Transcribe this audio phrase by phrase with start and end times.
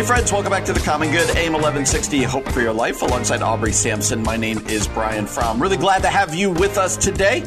[0.00, 3.42] Hey, friends, welcome back to the Common Good, AM 1160, Hope for Your Life, alongside
[3.42, 4.22] Aubrey Sampson.
[4.22, 5.60] My name is Brian Fromm.
[5.60, 7.44] Really glad to have you with us today.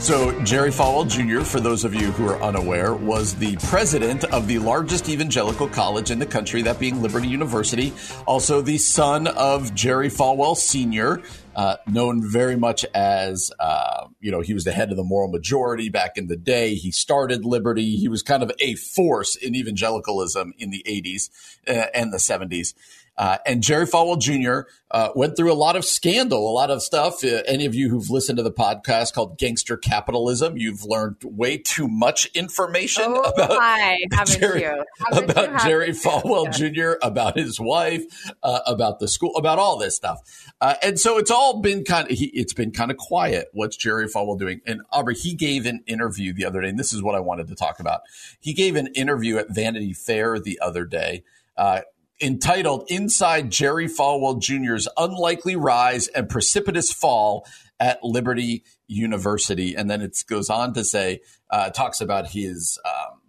[0.00, 4.48] So, Jerry Falwell Jr., for those of you who are unaware, was the president of
[4.48, 7.92] the largest evangelical college in the country, that being Liberty University.
[8.26, 11.22] Also, the son of Jerry Falwell Sr.,
[11.54, 15.28] uh, known very much as, uh, you know, he was the head of the moral
[15.28, 16.74] majority back in the day.
[16.74, 17.96] He started Liberty.
[17.96, 21.30] He was kind of a force in evangelicalism in the 80s
[21.68, 22.74] uh, and the 70s.
[23.22, 24.68] Uh, and Jerry Falwell Jr.
[24.90, 27.22] Uh, went through a lot of scandal, a lot of stuff.
[27.22, 31.56] Uh, any of you who've listened to the podcast called Gangster Capitalism, you've learned way
[31.56, 35.62] too much information oh, about hi, Jerry, about?
[35.62, 36.10] Jerry Haven't you?
[36.10, 38.02] Falwell Jr., about his wife,
[38.42, 40.52] uh, about the school, about all this stuff.
[40.60, 43.50] Uh, and so it's all been kind of, he, it's been kind of quiet.
[43.52, 44.62] What's Jerry Falwell doing?
[44.66, 47.46] And Aubrey, he gave an interview the other day, and this is what I wanted
[47.46, 48.00] to talk about.
[48.40, 51.22] He gave an interview at Vanity Fair the other day.
[51.56, 51.82] Uh,
[52.22, 57.46] entitled Inside Jerry Falwell Jr.'s Unlikely Rise and Precipitous Fall
[57.80, 59.74] at Liberty University.
[59.74, 61.20] And then it goes on to say,
[61.50, 63.20] uh, talks about his, um,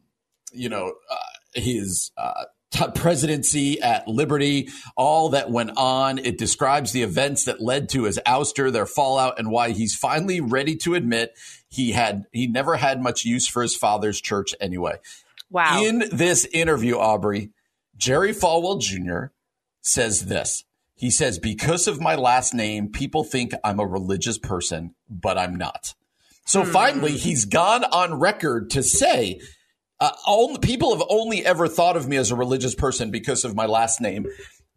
[0.51, 1.15] you know, uh,
[1.55, 6.17] his, uh, t- presidency at Liberty, all that went on.
[6.17, 10.41] It describes the events that led to his ouster, their fallout, and why he's finally
[10.41, 11.33] ready to admit
[11.69, 14.97] he had he never had much use for his father's church anyway.
[15.49, 15.83] Wow.
[15.83, 17.51] In this interview, Aubrey,
[18.03, 19.31] Jerry Falwell Jr.
[19.79, 20.65] says this.
[20.93, 25.55] He says, Because of my last name, people think I'm a religious person, but I'm
[25.55, 25.95] not.
[26.45, 29.39] So finally, he's gone on record to say,
[30.01, 33.55] uh, all, people have only ever thought of me as a religious person because of
[33.55, 34.25] my last name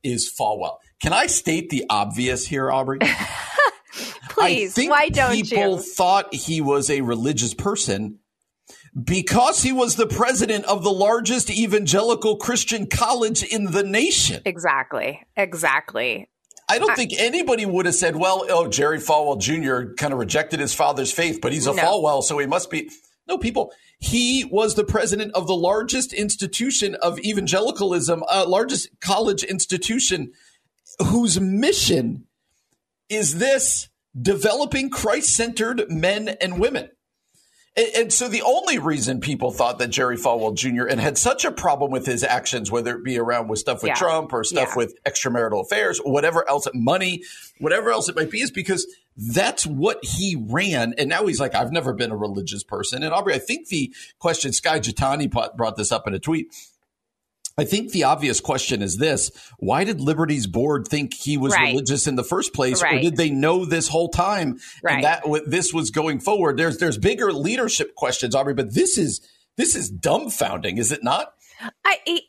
[0.04, 0.76] is Falwell.
[1.02, 3.00] Can I state the obvious here, Aubrey?
[4.28, 5.64] Please, why don't people you?
[5.64, 8.20] People thought he was a religious person
[9.04, 14.42] because he was the president of the largest evangelical Christian college in the nation.
[14.44, 15.22] Exactly.
[15.36, 16.28] Exactly.
[16.68, 19.94] I don't think anybody would have said, well, oh, Jerry Falwell Jr.
[19.94, 21.82] kind of rejected his father's faith, but he's a No.
[21.82, 22.90] Falwell, so he must be.
[23.28, 23.72] No, people.
[23.98, 30.32] He was the president of the largest institution of evangelicalism, uh, largest college institution
[30.98, 32.26] whose mission
[33.08, 33.88] is this
[34.20, 36.90] developing Christ centered men and women.
[37.76, 40.86] And, and so the only reason people thought that Jerry Falwell Jr.
[40.86, 43.90] and had such a problem with his actions, whether it be around with stuff with
[43.90, 43.94] Yeah.
[43.94, 44.76] Trump or stuff Yeah.
[44.76, 47.22] with extramarital affairs, or whatever else, money,
[47.58, 50.94] whatever else it might be, is because that's what he ran.
[50.98, 53.02] And now he's like, I've never been a religious person.
[53.02, 54.80] And Aubrey, I think the question, Skye
[55.28, 56.48] brought brought this up in a tweet.
[57.58, 61.70] I think the obvious question is this why did Liberty's board think he was Right.
[61.70, 62.82] religious in the first place?
[62.82, 64.96] Or did they know this whole time Right.
[64.96, 66.58] and that this was going forward?
[66.58, 69.20] There's there's bigger leadership questions, Aubrey, but this is
[69.56, 71.32] this is dumbfounding, is it not?
[71.84, 72.22] I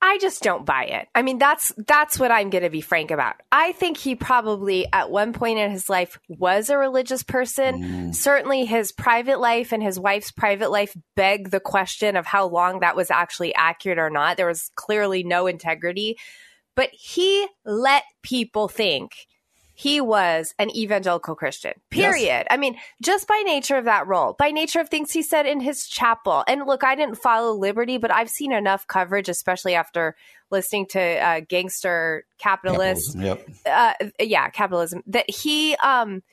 [0.00, 1.08] I just don't buy it.
[1.14, 3.34] I mean, that's that's what I'm going to be frank about.
[3.50, 7.82] I think he probably at one point in his life was a religious person.
[7.82, 8.14] Mm.
[8.14, 12.80] Certainly his private life and his wife's private life beg the question of how long
[12.80, 14.36] that was actually accurate or not.
[14.36, 16.16] There was clearly no integrity,
[16.76, 19.12] but he let people think
[19.78, 21.72] he was an evangelical Christian.
[21.88, 22.48] Period.
[22.50, 25.60] I mean, just by nature of that role, by nature of things he said in
[25.60, 26.42] his chapel.
[26.48, 30.16] And look, I didn't follow Liberty, but I've seen enough coverage, especially after
[30.50, 33.16] listening to uh, Gangster Capitalist.
[33.16, 33.48] Yep.
[33.64, 35.04] Uh, yeah, capitalism.
[35.06, 36.24] That he um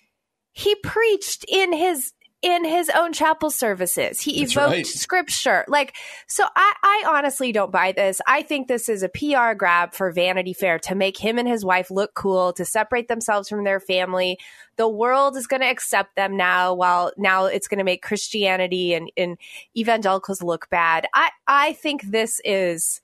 [0.52, 2.14] he preached in his
[2.46, 4.22] in his own chapel services.
[4.22, 4.86] He That's evoked right.
[4.86, 5.66] scripture.
[5.68, 5.96] Like,
[6.28, 8.22] so I, I honestly don't buy this.
[8.28, 11.66] I think this is a PR grab for Vanity Fair to make him and his
[11.66, 14.38] wife look cool, to separate themselves from their family.
[14.76, 18.94] The world is going to accept them now, while now it's going to make Christianity
[18.94, 19.40] and, and
[19.76, 21.08] evangelicals look bad.
[21.16, 23.02] I, I think this is.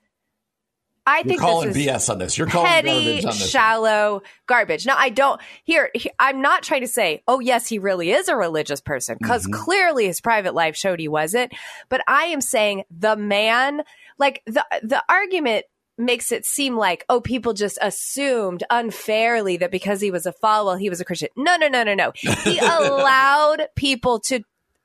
[1.05, 2.37] I You're think calling this is BS on this.
[2.37, 4.85] You're calling petty, garbage shallow garbage.
[4.85, 5.89] Now, I don't here.
[5.93, 9.43] he- I'm not trying to say, oh yes, he really is a religious person, because
[9.45, 9.63] Mm-hmm.
[9.63, 11.53] clearly his private life showed he wasn't.
[11.89, 13.81] But I am saying the man,
[14.19, 15.65] like the the argument
[15.97, 20.79] makes it seem like oh people just assumed unfairly that because he was a Falwell
[20.79, 21.29] he was a Christian.
[21.35, 22.11] No, no, no, no, no.
[22.15, 24.41] He allowed people to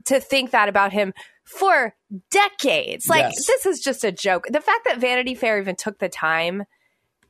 [0.06, 1.12] to think that about him
[1.46, 1.94] for
[2.30, 3.08] decades.
[3.08, 3.46] Like Yes.
[3.46, 4.46] this is just a joke.
[4.50, 6.64] The fact that Vanity Fair even took the time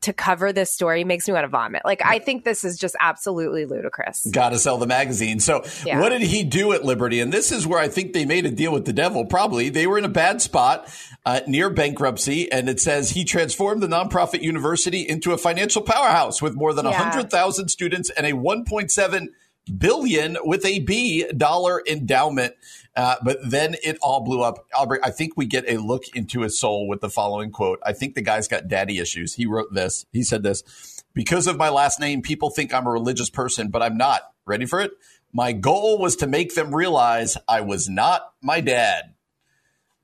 [0.02, 1.82] to cover this story makes me want to vomit.
[1.84, 4.26] Like I think this is just absolutely ludicrous.
[4.30, 5.40] Got to sell the magazine.
[5.40, 6.00] So, Yeah.
[6.00, 7.18] what did he do at Liberty?
[7.20, 9.24] And this is where I think they made a deal with the devil.
[9.24, 10.88] Probably they were in a bad spot
[11.24, 16.40] uh, near bankruptcy, and it says he transformed the nonprofit university into a financial powerhouse
[16.40, 16.92] with more than Yeah.
[16.92, 19.30] hundred thousand students and a one point seven
[19.78, 22.54] billion with a B dollar endowment.
[22.96, 24.66] Uh, but then it all blew up.
[24.74, 27.78] Aubrey, I think we get a look into his soul with the following quote.
[27.84, 29.34] I think the guy's got daddy issues.
[29.34, 30.06] He wrote this.
[30.12, 33.82] He said this because of my last name, people think I'm a religious person, but
[33.82, 34.22] I'm not.
[34.46, 34.92] Ready for it?
[35.32, 39.12] My goal was to make them realize I was not my dad.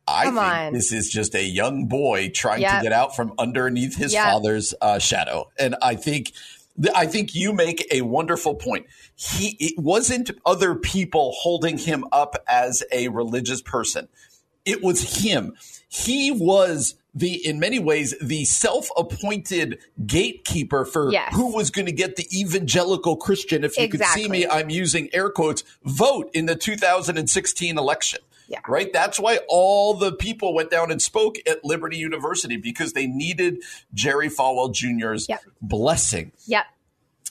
[0.06, 0.72] I Come think on.
[0.74, 4.24] this is just a young boy trying to get out from underneath his Yep.
[4.24, 6.32] father's uh, shadow, and I think.
[6.94, 8.86] I think you make a wonderful point.
[9.14, 14.08] He it wasn't other people holding him up as a religious person.
[14.64, 15.54] It was him.
[15.88, 21.34] He was the in many ways the self-appointed gatekeeper for Yes.
[21.34, 25.10] who was going to get the evangelical Christian if you could see me I'm using
[25.12, 28.20] air quotes vote in the 2016 election.
[28.52, 28.60] Yeah.
[28.68, 28.92] Right?
[28.92, 33.62] That's why all the people went down and spoke at Liberty University because they needed
[33.94, 35.40] Jerry Falwell Jr.'s Yep.
[35.62, 36.32] blessing.
[36.46, 36.66] Yep.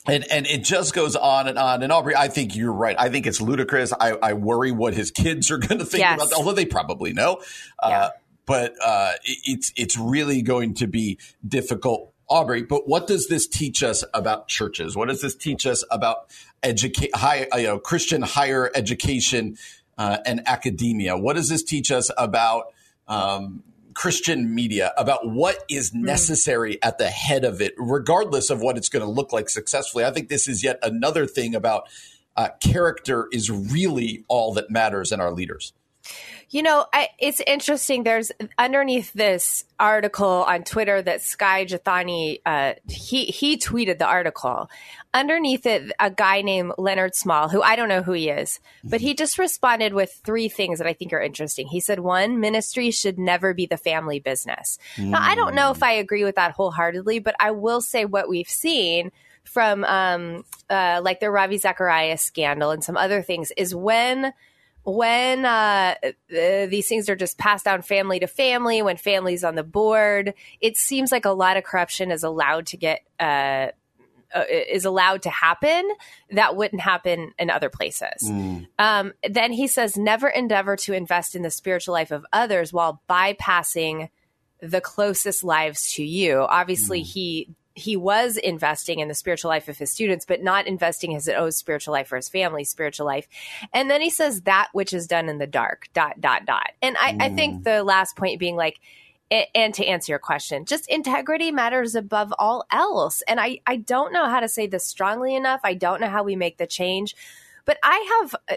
[0.04, 1.84] And and it just goes on and on.
[1.84, 2.96] And Aubrey, I think you're right.
[2.98, 3.92] I think it's ludicrous.
[3.92, 6.16] I, I worry what his kids are going to think Yes.
[6.16, 7.40] about that, although they probably know.
[7.80, 7.88] Yeah.
[7.88, 8.10] Uh,
[8.44, 12.62] but uh, it- it's it's really going to be difficult, Aubrey.
[12.64, 14.96] But what does this teach us about churches?
[14.96, 16.26] What does this teach us about
[16.64, 19.56] educate high uh, you know Christian higher education
[19.98, 21.16] uh, and academia?
[21.16, 22.66] What does this teach us about
[23.08, 23.62] um,
[23.94, 28.88] Christian media about what is necessary at the head of it, regardless of what it's
[28.88, 30.04] going to look like successfully.
[30.04, 31.88] I think this is yet another thing about
[32.36, 35.72] uh, character is really all that matters in our leaders.
[36.52, 38.04] You know, I, it's interesting.
[38.04, 44.68] There's underneath this article on Twitter that Skye Jethani uh, he he tweeted the article.
[45.14, 49.00] Underneath it, a guy named Leonard Small, who I don't know who he is, but
[49.00, 51.68] he just responded with three things that I think are interesting.
[51.68, 54.78] He said, one, ministry should never be the family business.
[54.98, 58.28] Now, I don't know if I agree with that wholeheartedly, but I will say what
[58.28, 59.10] we've seen
[59.44, 64.34] from um, uh, like the Ravi Zacharias scandal and some other things is when
[64.84, 69.54] when uh, uh, these things are just passed down family to family, when families on
[69.54, 73.68] the board, it seems like a lot of corruption is allowed to get uh,
[74.34, 75.88] uh, is allowed to happen
[76.30, 78.30] that wouldn't happen in other places.
[78.78, 83.02] Um, then he says, never endeavor to invest in the spiritual life of others while
[83.10, 84.08] bypassing
[84.60, 86.38] the closest lives to you.
[86.38, 91.10] Obviously, he he was investing in the spiritual life of his students, but not investing
[91.10, 93.26] his own spiritual life or his family's spiritual life.
[93.72, 95.88] And then he says that which is done in the dark.
[95.94, 96.72] Dot dot dot.
[96.80, 98.78] And I, I think the last point being like.
[99.54, 103.22] And to answer your question, just integrity matters above all else.
[103.26, 105.62] And I, I don't know how to say this strongly enough.
[105.64, 107.16] I don't know how we make the change,
[107.64, 108.56] but I have uh,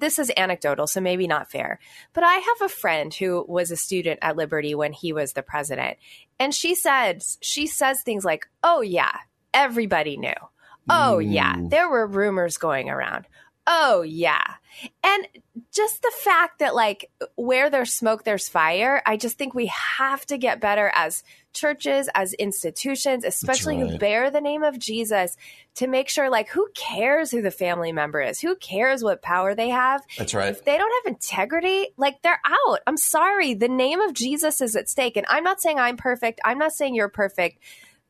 [0.00, 1.78] this is anecdotal, so maybe not fair.
[2.12, 5.42] But I have a friend who was a student at Liberty when he was the
[5.42, 5.98] president.
[6.40, 9.12] And she says, she says things like, oh, yeah,
[9.52, 10.32] everybody knew.
[10.88, 13.26] Oh, yeah, there were rumors going around.
[13.66, 14.42] Oh, yeah.
[15.04, 15.28] And
[15.72, 20.24] just the fact that, like, where there's smoke, there's fire, I just think we have
[20.26, 25.36] to get better as churches, as institutions, especially who bear the name of Jesus,
[25.74, 28.40] to make sure, like, who cares who the family member is?
[28.40, 30.02] Who cares what power they have?
[30.16, 30.48] That's right.
[30.48, 32.80] If they don't have integrity, like, they're out.
[32.86, 33.54] I'm sorry.
[33.54, 35.16] The name of Jesus is at stake.
[35.16, 36.40] And I'm not saying I'm perfect.
[36.44, 37.58] I'm not saying you're perfect.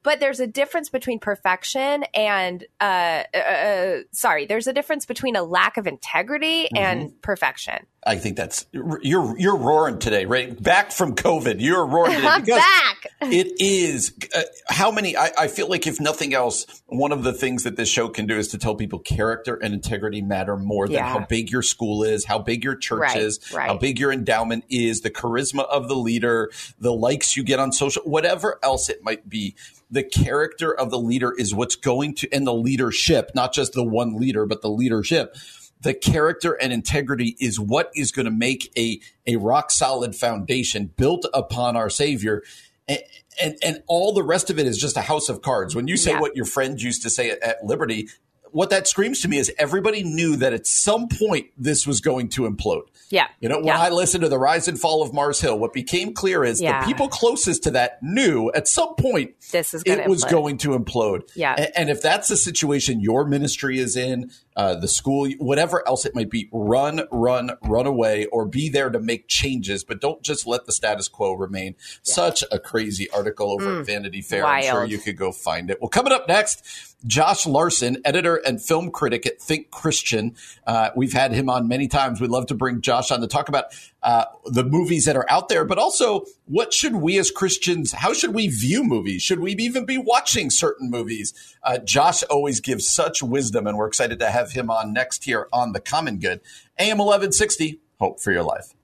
[0.03, 5.37] But there's a difference between perfection and, uh, uh, uh, sorry, there's a difference between
[5.37, 7.87] a lack of integrity and perfection.
[8.07, 10.61] I think that's you're you're roaring today, right?
[10.63, 13.07] Back from COVID, you're roaring today I'm back.
[13.21, 14.41] it is uh,
[14.71, 15.19] how many.
[15.19, 18.27] I, I feel like if nothing else, one of the things that this show can
[18.27, 21.09] do is to tell people character and integrity matter more than Yeah.
[21.13, 23.69] how big your school is, how big your church Right, is, right.
[23.69, 27.71] how big your endowment is, the charisma of the leader, the likes you get on
[27.71, 29.55] social, whatever else it might be.
[29.91, 33.85] The character of the leader is what's going to, and the leadership, not just the
[33.85, 35.37] one leader, but the leadership
[35.83, 40.91] the character and integrity is what is going to make a, a rock solid foundation
[40.97, 42.43] built upon our Savior.
[42.87, 42.99] And,
[43.43, 45.75] and, and all the rest of it is just a house of cards.
[45.75, 46.21] When you say Yeah.
[46.21, 48.09] what your friend used to say at, at Liberty,
[48.53, 52.29] what that screams to me is everybody knew that at some point this was going
[52.31, 52.83] to implode.
[53.11, 53.27] Yeah.
[53.41, 53.81] You know, when yeah.
[53.81, 56.81] I listened to the rise and fall of Mars Hill, what became clear is Yeah.
[56.81, 60.31] the people closest to that knew at some point This is it was implode.
[60.31, 61.23] going to implode.
[61.35, 61.55] Yeah.
[61.59, 66.05] A- And, if that's the situation your ministry is in, uh, the school, whatever else
[66.07, 70.23] it might be, run, run, run away, or be there to make changes, but don't
[70.23, 71.75] just let the status quo remain.
[72.03, 74.45] Such a crazy article over at Vanity Fair.
[74.47, 74.91] I'm sure Mm.
[74.91, 75.81] You could go find it.
[75.81, 80.35] Well, coming up next, Josh Larsen, editor and film critic at Think Christian.
[80.67, 82.21] Uh, we've had him on many times.
[82.21, 83.67] We'd love to bring Josh on to talk about
[84.03, 88.13] uh, the movies that are out there, but also what should we as Christians, how
[88.13, 89.23] should we view movies?
[89.23, 91.33] Should we even be watching certain movies?
[91.63, 95.49] Uh, Josh always gives such wisdom, and we're excited to have him on next here
[95.53, 96.41] on The Common Good.
[96.79, 98.75] AM 1160, Hope for Your Life.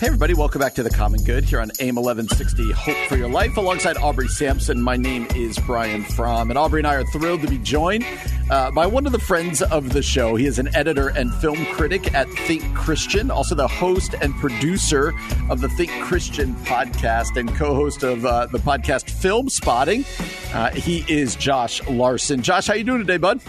[0.00, 3.28] Hey, everybody, welcome back to The Common Good here on AM 1160 Hope for Your
[3.28, 3.58] Life.
[3.58, 7.48] Alongside Aubrey Sampson, my name is Brian Fromm, and Aubrey and I are thrilled to
[7.48, 8.06] be joined
[8.50, 10.36] uh, by one of the friends of the show.
[10.36, 15.12] He is an editor and film critic at Think Christian, also the host and producer
[15.50, 20.06] of the Think Christian podcast, and co host of uh, the podcast Filmspotting.
[20.54, 22.40] Uh, he is Josh Larsen.
[22.40, 23.42] Josh, how you doing today, bud?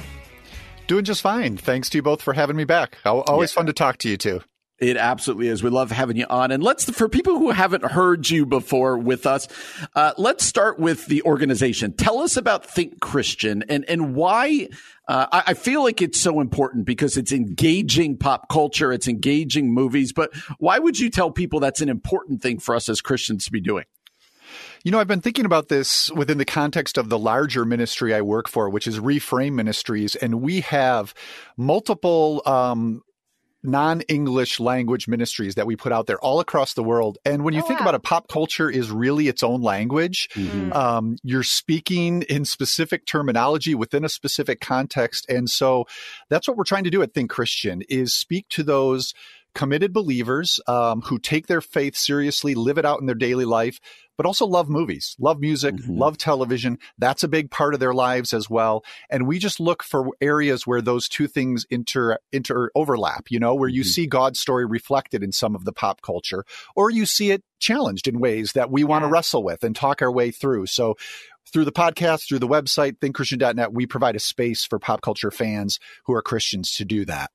[0.88, 1.56] Doing just fine.
[1.56, 2.98] Thanks to you both for having me back.
[3.06, 4.42] Al- Always fun to talk to you too.
[4.82, 5.62] It absolutely is.
[5.62, 6.50] We love having you on.
[6.50, 9.48] And let's, for people who haven't heard you before with us,
[9.96, 11.94] uh, let's start with the organization.
[11.94, 14.70] Tell us about Think Christian and, and why.
[15.08, 19.72] Uh, I, I feel like it's so important because it's engaging pop culture, it's engaging
[19.72, 20.14] movies.
[20.14, 23.52] But why would you tell people that's an important thing for us as Christians to
[23.52, 23.86] be doing?
[24.84, 28.22] You know, I've been thinking about this within the context of the larger ministry I
[28.22, 31.14] work for, which is Reframe Ministries, and we have
[31.56, 33.04] multiple um,
[33.64, 37.18] non-English language ministries that we put out there all across the world.
[37.26, 37.86] And when you Oh, think wow.
[37.88, 40.30] about it, pop culture is really its own language.
[40.72, 45.86] Um, you're speaking in specific terminology within a specific context, and so
[46.30, 49.14] that's what we're trying to do at Think Christian is speak to those
[49.54, 53.80] committed believers um, who take their faith seriously, live it out in their daily life,
[54.18, 56.78] but also love movies, love music, love television.
[56.98, 58.84] That's a big part of their lives as well.
[59.10, 63.32] And we just look for areas where those two things inter inter overlap.
[63.32, 66.92] You know, where you see God's story reflected in some of the pop culture, or
[66.92, 70.12] you see it challenged in ways that we want to wrestle with and talk our
[70.12, 70.68] way through.
[70.68, 70.96] So.
[71.52, 75.80] Through the podcast, through the website, thinkchristian.net, we provide a space for pop culture fans
[76.06, 77.32] who are Christians to do that.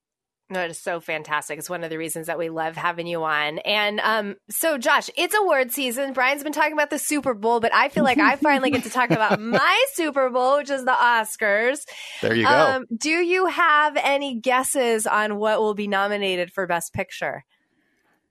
[0.49, 1.59] No, it is so fantastic.
[1.59, 3.59] It's one of the reasons that we love having you on.
[3.59, 6.13] And um, so, Josh, it's award season.
[6.13, 8.91] Brian's been talking about the Super Bowl, but I feel like I finally get to
[8.91, 11.81] talk about my Super Bowl, which is the Oscars.
[12.23, 12.51] There you go.
[12.51, 17.45] Um, do you have any guesses on what will be nominated for Best Picture?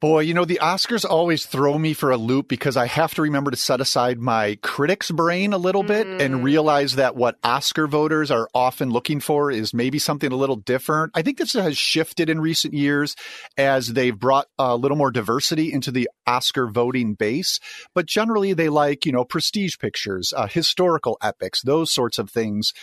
[0.05, 3.23] Boy, you know, the Oscars always throw me for a loop because I have to
[3.23, 7.87] remember to set aside my critic's brain a little bit and realize that what Oscar
[7.87, 11.11] voters are often looking for is maybe something a little different.
[11.15, 13.15] I think this has shifted in recent years
[13.57, 17.59] as they've brought a little more diversity into the Oscar voting base.
[17.95, 22.73] But generally, they like, you know, prestige pictures, uh, historical epics, those sorts of things.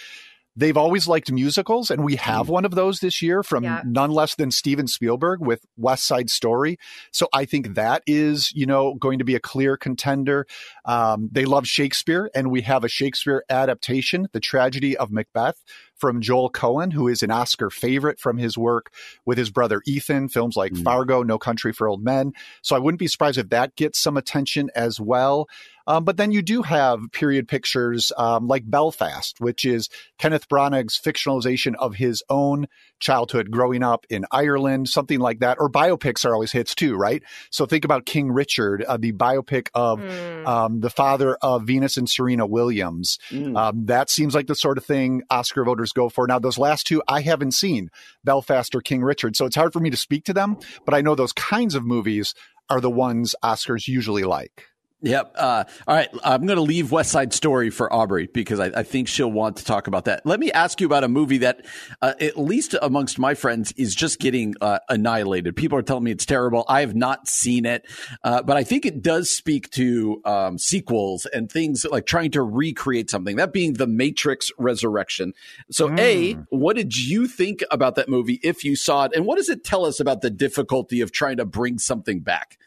[0.55, 3.81] They've always liked musicals, and we have one of those this year from Yeah.
[3.85, 6.79] none less than Steven Spielberg with West Side Story.
[7.11, 10.47] So I think that is, you know, going to be a clear contender.
[10.85, 15.63] Um, they love Shakespeare, and we have a Shakespeare adaptation, The Tragedy of Macbeth,
[16.03, 18.93] from Joel Coen, who is an Oscar favorite from his work
[19.25, 22.33] with his brother Ethan, films like Fargo, No Country for Old Men.
[22.61, 25.47] So I wouldn't be surprised if that gets some attention as well.
[25.87, 31.01] Um, but then you do have period pictures um, like Belfast, which is Kenneth Branagh's
[31.05, 32.69] fictionalization of his own
[33.01, 35.57] childhood growing up in Ireland, something like that.
[35.59, 37.23] Or biopics are always hits too, right?
[37.51, 40.01] So think about King Richard, uh, the biopic of
[40.47, 43.19] um, the father of Venus and Serena Williams.
[43.57, 46.27] Um, that seems like the sort of thing Oscar voters go for.
[46.27, 47.91] Now, those last two I haven't seen,
[48.25, 50.57] Belfast or King Richard, so it's hard for me to speak to them.
[50.85, 52.35] But I know those kinds of movies
[52.69, 54.67] are the ones Oscars usually like.
[55.03, 55.35] Yep.
[55.37, 56.09] Uh, all right.
[56.23, 59.57] I'm going to leave West Side Story for Aubrey because I, I think she'll want
[59.57, 60.25] to talk about that.
[60.25, 61.67] Let me ask you about a movie that,
[62.01, 65.57] uh, at least amongst my friends, is just getting uh, annihilated.
[65.57, 66.65] People are telling me it's terrible.
[66.69, 67.85] I have not seen it,
[68.23, 72.43] uh, but I think it does speak to um, sequels and things like trying to
[72.43, 73.37] recreate something.
[73.37, 75.35] That being The Matrix Resurrection.
[75.71, 79.13] So, A, what did you think about that movie if you saw it?
[79.17, 82.59] And what does it tell us about the difficulty of trying to bring something back?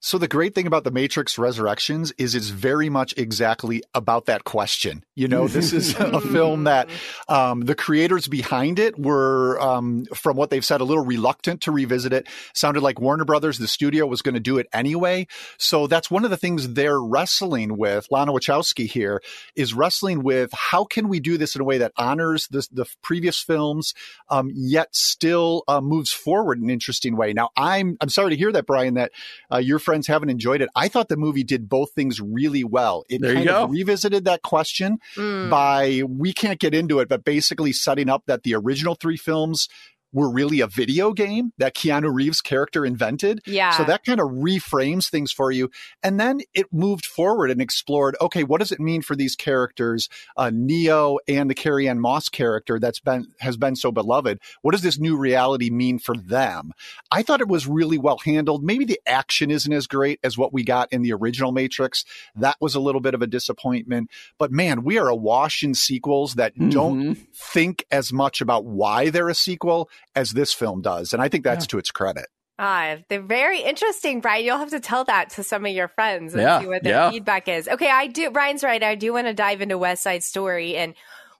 [0.00, 4.44] So the great thing about the Matrix Resurrections is it's very much exactly about that
[4.44, 5.04] question.
[5.16, 6.88] You know, this is a film that
[7.28, 11.72] um, the creators behind it were, um, from what they've said, a little reluctant to
[11.72, 12.28] revisit it.
[12.54, 15.26] Sounded like Warner Brothers, the studio, was going to do it anyway.
[15.58, 18.06] So that's one of the things they're wrestling with.
[18.08, 19.20] Lana Wachowski here
[19.56, 22.86] is wrestling with how can we do this in a way that honors the, the
[23.02, 23.94] previous films,
[24.28, 27.32] um, yet still uh, moves forward in an interesting way.
[27.32, 29.10] Now, I'm I'm sorry to hear that, Brian, that
[29.52, 30.68] uh, your friends haven't enjoyed it.
[30.76, 33.04] I thought the movie did both things really well.
[33.08, 35.48] It there kind of revisited that question mm.
[35.48, 39.66] by we can't get into it, but basically setting up that the original three films
[40.12, 43.40] were really a video game that Keanu Reeves character invented.
[43.46, 43.70] Yeah.
[43.76, 45.70] So that kind of reframes things for you.
[46.02, 50.08] And then it moved forward and explored, okay, what does it mean for these characters,
[50.36, 54.38] uh, Neo and the Carrie-Anne Moss character that's been, has been so beloved?
[54.62, 56.72] What does this new reality mean for them?
[57.10, 58.64] I thought it was really well handled.
[58.64, 62.04] Maybe the action isn't as great as what we got in the original Matrix.
[62.34, 64.10] That was a little bit of a disappointment.
[64.38, 66.70] But man, we are awash in sequels that mm-hmm.
[66.70, 71.12] don't think as much about why they're a sequel as this film does.
[71.12, 71.68] And I think that's yeah.
[71.68, 72.26] to its credit.
[72.60, 74.44] Ah, they're very interesting, Brian.
[74.44, 76.92] You'll have to tell that to some of your friends and yeah, see what their
[76.92, 77.10] yeah.
[77.10, 77.68] feedback is.
[77.68, 78.30] Okay, I do.
[78.30, 78.82] Brian's right.
[78.82, 80.94] I do want to dive into West Side Story and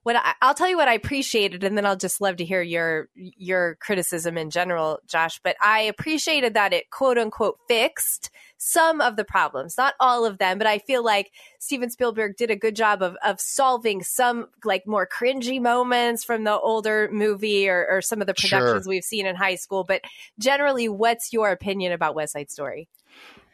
[0.08, 2.62] what I, will tell you what I appreciated, and then I'll just love to hear
[2.62, 5.38] your your criticism in general, Josh.
[5.44, 10.38] But I appreciated that it quote unquote fixed some of the problems, not all of
[10.38, 14.46] them, but I feel like Steven Spielberg did a good job of of solving some
[14.64, 18.88] like more cringy moments from the older movie or, or some of the productions sure.
[18.88, 19.84] we've seen in high school.
[19.84, 20.00] But
[20.38, 22.88] generally, what's your opinion about West Side Story?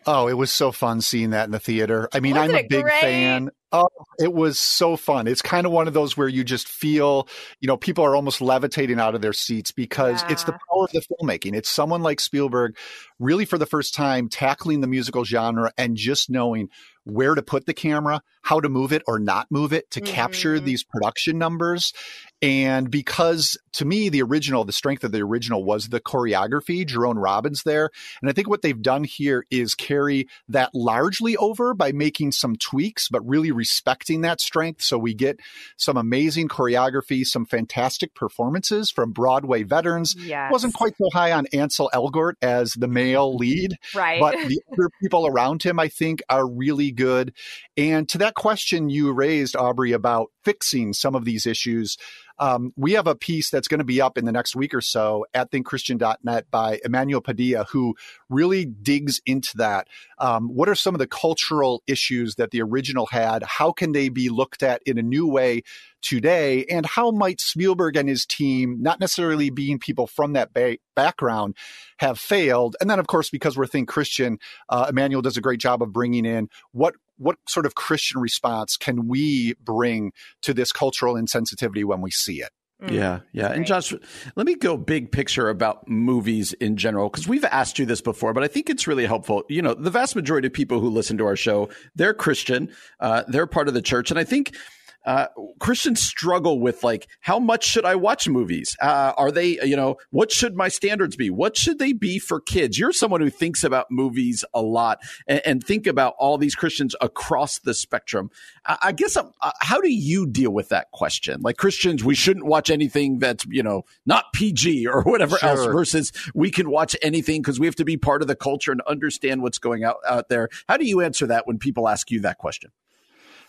[0.07, 2.09] Oh, it was so fun seeing that in the theater.
[2.13, 3.01] I mean, Wasn't I'm a big great?
[3.01, 3.51] fan.
[3.77, 3.89] Oh,
[4.21, 5.27] it was so fun.
[5.27, 7.27] It's kind of one of those where you just feel,
[7.59, 10.31] you know, people are almost levitating out of their seats because yeah.
[10.31, 11.57] it's the power of the filmmaking.
[11.57, 12.77] It's someone like Spielberg
[13.19, 16.69] really for the first time tackling the musical genre and just knowing
[17.05, 20.15] where to put the camera, how to move it or not move it to mm-hmm.
[20.15, 21.93] capture these production numbers.
[22.41, 27.19] And because to me, the original, the strength of the original was the choreography, Jerome
[27.19, 27.91] Robbins there.
[28.21, 32.57] And I think what they've done here is carry that largely over by making some
[32.57, 34.83] tweaks, but really respecting that strength.
[34.83, 35.41] So we get
[35.79, 40.15] some amazing choreography, some fantastic performances from Broadway veterans.
[40.19, 40.53] Yes.
[40.53, 44.21] Wasn't quite so high on Ansel Elgort as the male lead, right?
[44.21, 47.33] But the other people around him, I think, are really good.
[47.75, 51.97] And to that question you raised, Aubrey, about fixing some of these issues,
[52.39, 54.81] um, we have a piece that's going to be up in the next week or
[54.81, 57.95] so at thinkchristian.net by Emmanuel Padilla, who
[58.29, 59.89] really digs into that.
[60.19, 63.43] Um, what are some of the cultural issues that the original had?
[63.43, 65.63] How can they be looked at in a new way
[66.03, 66.65] today?
[66.67, 71.57] And how might Spielberg and his team, not necessarily being people from that ba- background,
[71.99, 72.77] have failed?
[72.81, 75.93] And then, of course, because we're Think Christian, uh, Emmanuel does a great job of
[75.93, 81.85] bringing in what what sort of Christian response can we bring to this cultural insensitivity
[81.85, 82.51] when we see it?
[82.83, 82.91] Mm.
[82.91, 83.53] Yeah, yeah.
[83.53, 83.95] And Josh,
[84.35, 88.33] let me go big picture about movies in general, because we've asked you this before,
[88.33, 89.45] but I think it's really helpful.
[89.49, 93.23] You know, the vast majority of people who listen to our show, they're Christian, uh,
[93.29, 94.11] they're part of the church.
[94.11, 94.57] And I think
[95.05, 95.27] uh,
[95.61, 98.77] Christians struggle with like, how much should I watch movies?
[98.81, 101.31] Uh, are they, you know, what should my standards be?
[101.31, 102.79] What should they be for kids?
[102.79, 106.95] You're someone who thinks about movies a lot and, and think about all these Christians
[107.01, 108.31] across the spectrum.
[108.65, 109.25] I, I guess, uh,
[109.61, 111.41] how do you deal with that question?
[111.43, 115.49] Like Christians, we shouldn't watch anything that's, you know, not PG or whatever sure.
[115.49, 118.73] else versus we can watch anything because we have to be part of the culture
[118.73, 120.49] and understand what's going out, out there.
[120.69, 122.71] How do you answer that when people ask you that question?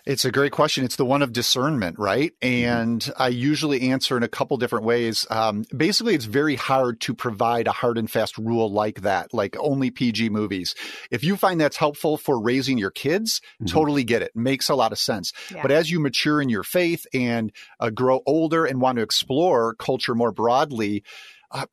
[0.05, 0.83] It's a great question.
[0.83, 2.31] It's the one of discernment, right?
[2.39, 2.67] Mm-hmm.
[2.67, 3.21] And mm-hmm.
[3.21, 5.25] I usually answer in a couple different ways.
[5.31, 9.55] Um, basically, it's very hard to provide a hard and fast rule like that, like
[9.59, 10.75] only PG movies.
[11.09, 13.65] If you find that's helpful for raising your kids, mm-hmm.
[13.65, 14.31] totally get it.
[14.35, 15.33] Makes a lot of sense.
[15.51, 15.63] Yeah.
[15.63, 19.73] But as you mature in your faith and uh, grow older and want to explore
[19.73, 21.03] culture more broadly,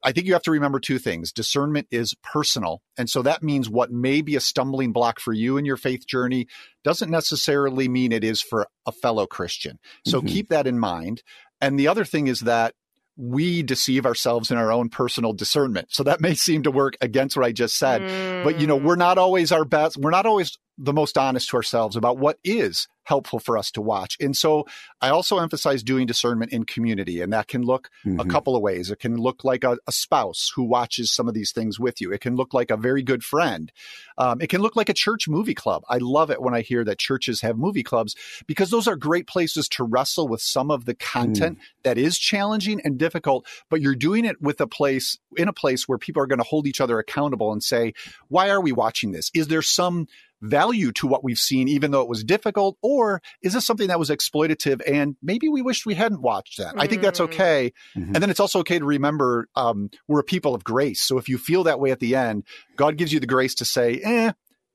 [0.02, 1.32] I think you have to remember two things.
[1.32, 2.82] Discernment is personal.
[2.96, 6.06] And so that means what may be a stumbling block for you in your faith
[6.06, 6.46] journey
[6.84, 9.78] doesn't necessarily mean it is for a fellow Christian.
[10.06, 10.28] So mm-hmm.
[10.28, 11.22] keep that in mind.
[11.60, 12.74] And the other thing is that
[13.16, 15.88] we deceive ourselves in our own personal discernment.
[15.90, 18.02] So that may seem to work against what I just said.
[18.02, 18.44] Mm.
[18.44, 19.96] But you know, we're not always our best.
[19.96, 23.80] We're not always the most honest to ourselves about what is helpful for us to
[23.80, 24.16] watch.
[24.20, 24.66] And so
[25.00, 28.20] I also emphasize doing discernment in community, and that can look mm-hmm.
[28.20, 28.90] a couple of ways.
[28.90, 32.12] It can look like a, a, spouse who watches some of these things with you.
[32.12, 33.72] It can look like a very good friend.
[34.18, 35.82] Um, it can look like a church movie club.
[35.88, 38.14] I love it when I hear that churches have movie clubs
[38.46, 41.62] because those are great places to wrestle with some of the content mm.
[41.82, 45.88] that is challenging and difficult, but you're doing it with a place in a place
[45.88, 47.94] where people are going to hold each other accountable and say,
[48.28, 49.30] why are we watching this?
[49.34, 50.06] Is there some
[50.42, 52.76] value to what we've seen, even though it was difficult?
[52.82, 56.74] Or is this something that was exploitative and maybe we wished we hadn't watched that?
[56.74, 56.82] Mm.
[56.82, 57.24] I think that's mm.
[57.24, 57.72] okay.
[57.96, 58.14] Mm-hmm.
[58.14, 61.02] And then it's also okay to remember um, we're a people of grace.
[61.02, 62.44] So if you feel that way at the end,
[62.76, 64.32] God gives you the grace to say, eh,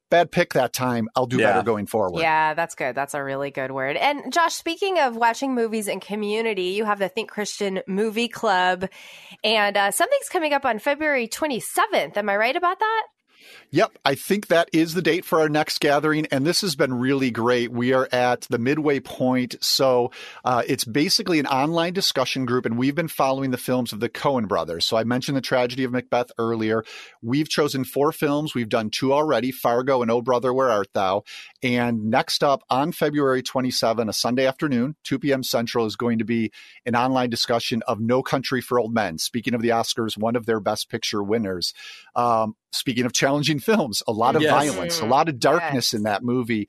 [0.09, 1.09] bad pick that time.
[1.15, 1.51] I'll do yeah.
[1.51, 2.21] better going forward.
[2.21, 2.95] Yeah, that's good.
[2.95, 3.97] That's a really good word.
[3.97, 8.87] And Josh, speaking of watching movies in community, you have the Think Christian Movie Club,
[9.43, 12.17] and uh, something's coming up on February 27th.
[12.17, 13.03] Am I right about that?
[13.71, 16.93] Yep, I think that is the date for our next gathering, and this has been
[16.93, 17.69] really great.
[17.71, 20.11] We are at the midway point, so
[20.45, 24.07] uh, it's basically an online discussion group, and we've been following the films of the
[24.07, 24.85] Coen brothers.
[24.85, 26.85] So I mentioned the tragedy of Macbeth earlier.
[27.21, 28.55] We've chosen four films.
[28.55, 31.23] We've done two already: Fargo and Oh Brother, Where Art Thou?
[31.63, 35.43] And next up on February 27, a Sunday afternoon, 2 p.m.
[35.43, 36.51] Central, is going to be
[36.85, 39.17] an online discussion of No Country for Old Men.
[39.17, 41.73] Speaking of the Oscars, one of their Best Picture winners.
[42.15, 44.51] Um, speaking of challenging films, a lot of yes.
[44.51, 45.93] violence, a lot of darkness yes.
[45.93, 46.67] in that movie.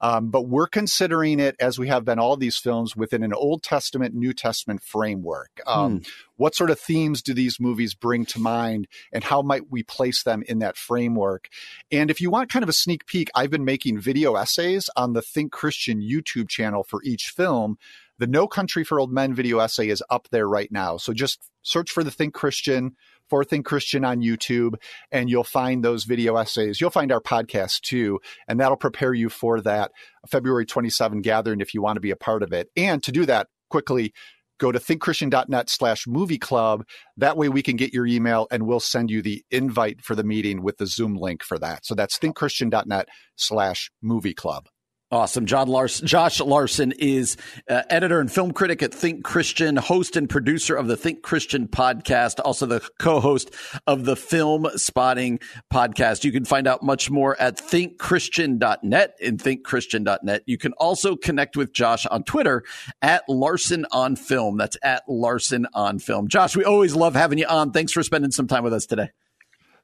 [0.00, 3.62] Um, but we're considering it as we have been all these films within an Old
[3.62, 5.60] Testament, New Testament framework.
[5.66, 6.02] Um, hmm.
[6.36, 10.22] What sort of themes do these movies bring to mind, and how might we place
[10.22, 11.48] them in that framework?
[11.92, 15.12] And if you want kind of a sneak peek, I've been making video essays on
[15.12, 17.76] the Think Christian YouTube channel for each film.
[18.18, 20.96] The No Country for Old Men video essay is up there right now.
[20.96, 22.96] So just search for the Think Christian
[23.30, 24.74] for Think Christian on YouTube,
[25.10, 26.80] and you'll find those video essays.
[26.80, 29.92] You'll find our podcast too, and that'll prepare you for that
[30.28, 32.68] February 27 gathering if you want to be a part of it.
[32.76, 34.12] And to do that quickly,
[34.58, 36.84] go to thinkchristian.net slash movie club.
[37.16, 40.24] That way we can get your email and we'll send you the invite for the
[40.24, 41.86] meeting with the Zoom link for that.
[41.86, 44.66] So that's thinkchristian.net slash movie club.
[45.12, 45.44] Awesome.
[45.44, 47.36] John Larsen, Josh Larsen is
[47.68, 51.66] uh, editor and film critic at Think Christian, host and producer of the Think Christian
[51.66, 53.50] podcast, also the co-host
[53.88, 55.42] of the Filmspotting
[55.72, 56.22] podcast.
[56.22, 60.42] You can find out much more at thinkchristian.net and thinkchristian.net.
[60.46, 62.62] You can also connect with Josh on Twitter
[63.02, 64.58] at Larsen on Film.
[64.58, 66.28] That's at Larsen on Film.
[66.28, 67.72] Josh, we always love having you on.
[67.72, 69.10] Thanks for spending some time with us today.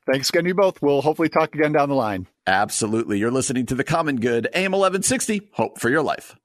[0.07, 0.81] Thanks again, you both.
[0.81, 2.29] We'll hopefully talk again down the line.
[2.47, 3.19] Absolutely.
[3.19, 5.51] You're listening to The Common Good, AM 1160.
[5.53, 6.37] Hope for your life.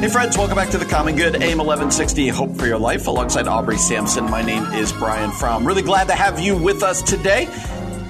[0.00, 3.46] Hey, friends, welcome back to The Common Good, AM 1160, Hope for Your Life, alongside
[3.46, 4.24] Aubrey Sampson.
[4.24, 5.64] My name is Brian Fromm.
[5.64, 7.44] Really glad to have you with us today.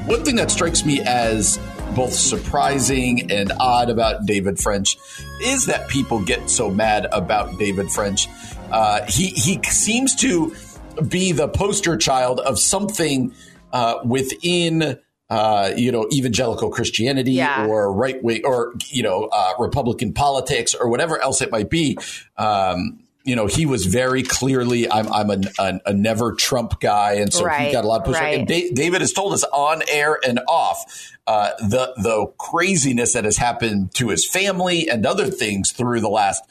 [0.07, 1.59] One thing that strikes me as
[1.95, 4.97] both surprising and odd about David French
[5.43, 8.29] is that people get so mad about David French.
[8.71, 10.55] Uh, he he seems to
[11.03, 13.35] be the poster child of something
[13.73, 17.67] uh, within uh, you know evangelical Christianity yeah.
[17.67, 21.97] or right wing or you know uh, Republican politics or whatever else it might be.
[22.37, 27.15] Um, you know, he was very clearly, I'm, I'm a, a, a never Trump guy.
[27.15, 28.21] And so right, he got a lot of pushback.
[28.21, 28.39] Right.
[28.39, 33.25] And da- David has told us on air and off uh, the, the craziness that
[33.25, 36.43] has happened to his family and other things through the last,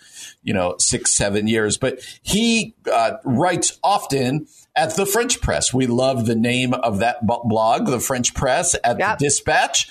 [0.42, 1.78] you know, six, seven years.
[1.78, 5.74] But he uh, writes often at the French press.
[5.74, 9.18] We love the name of that blog, the French press at yep.
[9.18, 9.90] the dispatch.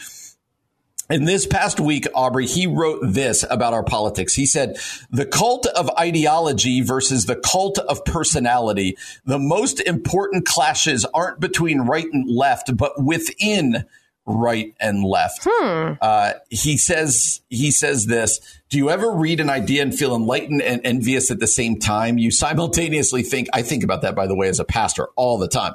[1.11, 4.35] And this past week, Aubrey, he wrote this about our politics.
[4.35, 4.77] He said,
[5.11, 8.97] the cult of ideology versus the cult of personality.
[9.25, 13.87] The most important clashes aren't between right and left, but within
[14.29, 15.47] right and left.
[15.49, 15.95] Hmm.
[16.01, 20.63] Uh, he says, he says this, do you ever read an idea and feel enlightened
[20.63, 22.19] and envious at the same time?
[22.19, 25.49] You simultaneously think, I think about that, by the way, as a pastor all the
[25.49, 25.75] time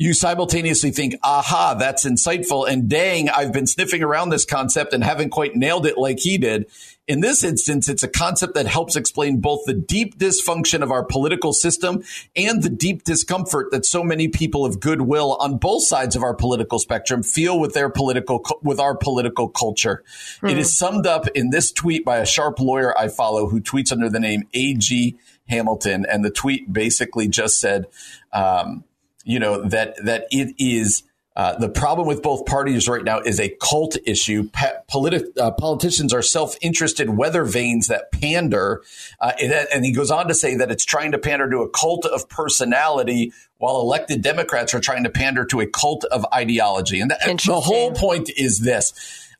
[0.00, 2.66] you simultaneously think, aha, that's insightful.
[2.66, 6.38] And dang, I've been sniffing around this concept and haven't quite nailed it like he
[6.38, 6.70] did.
[7.10, 11.04] In this instance, it's a concept that helps explain both the deep dysfunction of our
[11.04, 12.04] political system
[12.36, 16.34] and the deep discomfort that so many people of goodwill on both sides of our
[16.34, 20.04] political spectrum feel with their political, with our political culture.
[20.44, 23.90] It is summed up in this tweet by a sharp lawyer I follow who tweets
[23.90, 25.16] under the name AG
[25.48, 26.06] Hamilton.
[26.08, 27.86] And the tweet basically just said,
[28.32, 28.84] um,
[29.24, 31.02] you know that that it is
[31.36, 34.48] Uh, the problem with both parties right now is a cult issue.
[34.50, 38.82] Pa- politi- uh, politicians are self-interested weather vanes that pander,
[39.20, 41.68] uh, and, and, he goes on to say that it's trying to pander to a
[41.70, 47.00] cult of personality, while elected Democrats are trying to pander to a cult of ideology.
[47.00, 48.92] And that, the whole point is this: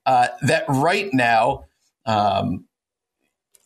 [0.07, 1.65] uh, that right now
[2.07, 2.67] um,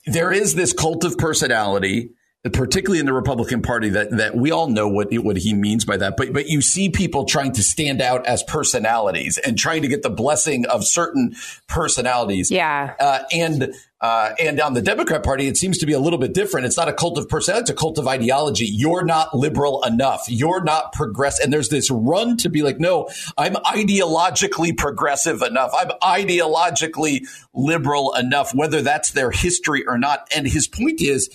[0.06, 2.10] there is this cult of personality
[2.52, 5.96] particularly in the Republican Party, that that we all know what what he means by
[5.96, 6.16] that.
[6.16, 10.02] But but you see people trying to stand out as personalities and trying to get
[10.02, 11.34] the blessing of certain
[11.68, 12.50] personalities.
[12.50, 13.74] Yeah, uh, and.
[14.00, 16.66] Uh, and on the Democrat Party, it seems to be a little bit different.
[16.66, 18.66] It's not a cult of personality; it's a cult of ideology.
[18.66, 20.26] You're not liberal enough.
[20.28, 21.42] You're not progressive.
[21.42, 25.70] And there's this run to be like, no, I'm ideologically progressive enough.
[25.74, 30.28] I'm ideologically liberal enough, whether that's their history or not.
[30.36, 31.30] And his point is,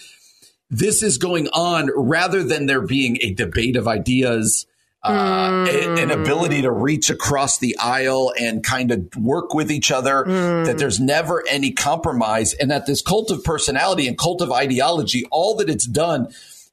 [0.70, 4.68] this is going on rather than there being a debate of ideas,
[5.04, 6.04] uh, mm.
[6.04, 10.66] an ability to reach across the aisle and kind of work with each other, mm.
[10.66, 15.26] that there's never any compromise, and that this cult of personality and cult of ideology,
[15.32, 16.28] all that it's done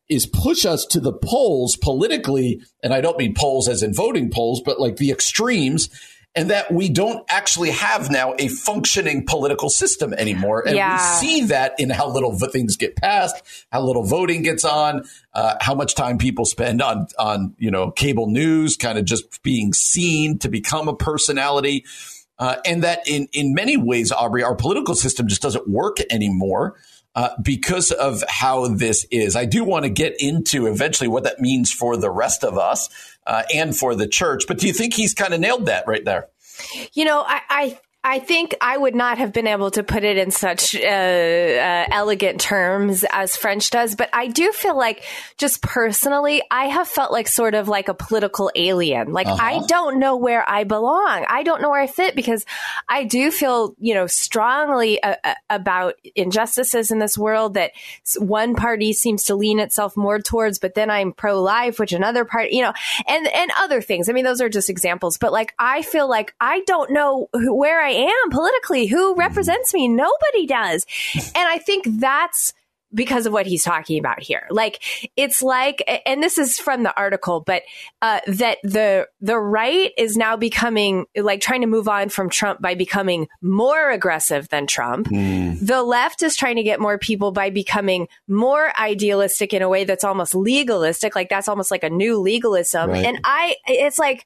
[0.09, 2.61] is push us to the poles politically.
[2.83, 5.89] And I don't mean polls as in voting polls, but like the extremes
[6.37, 10.63] and that we don't actually have now a functioning political system anymore.
[10.67, 10.93] And yeah.
[10.93, 15.57] we see that in how little things get passed, how little voting gets on, uh,
[15.61, 19.73] how much time people spend on on you know cable news, kind of just being
[19.73, 21.85] seen to become a personality.
[22.39, 26.77] Uh, and that in, in many ways, Aubrey, our political system just doesn't work anymore.
[27.15, 29.37] Uh, because of how this is.
[29.37, 32.91] I do want to get into eventually what that means for the rest of us
[33.27, 34.45] uh, and for the church.
[34.47, 36.29] But do you think he's kind of nailed that right there?
[36.95, 40.17] You know, I, I I think I would not have been able to put it
[40.17, 45.03] in such uh, uh, elegant terms as French does, but I do feel like,
[45.39, 49.13] just personally, I have felt like sort of like a political alien.
[49.13, 49.43] Like uh-huh.
[49.43, 51.27] I don't know where I belong.
[51.29, 52.47] I don't know where I fit because
[52.89, 57.73] I do feel, you know, strongly uh, uh about injustices in this world that
[58.19, 62.25] one party seems to lean itself more towards, but then I'm pro life, which another
[62.25, 62.73] party, you know,
[63.09, 64.09] and and other things.
[64.09, 67.81] I mean, those are just examples, but like I feel like I don't know where
[67.81, 68.87] I am politically.
[68.87, 69.21] Who mm-hmm.
[69.21, 69.89] represents me?
[69.89, 70.87] Nobody does.
[71.37, 72.55] And I think that's
[72.95, 74.47] because of what he's talking about here.
[74.51, 74.83] Like
[75.17, 77.63] it's like, and this is from the article, but
[78.01, 82.63] uh, that the the right is now becoming like trying to move on from Trump
[82.63, 85.09] by becoming more aggressive than Trump.
[85.09, 85.65] Mm.
[85.65, 89.85] The left is trying to get more people by becoming more idealistic in a way
[89.85, 91.15] that's almost legalistic.
[91.15, 92.91] Like that's almost like a new legalism.
[92.91, 93.05] Right.
[93.05, 94.25] And I, it's like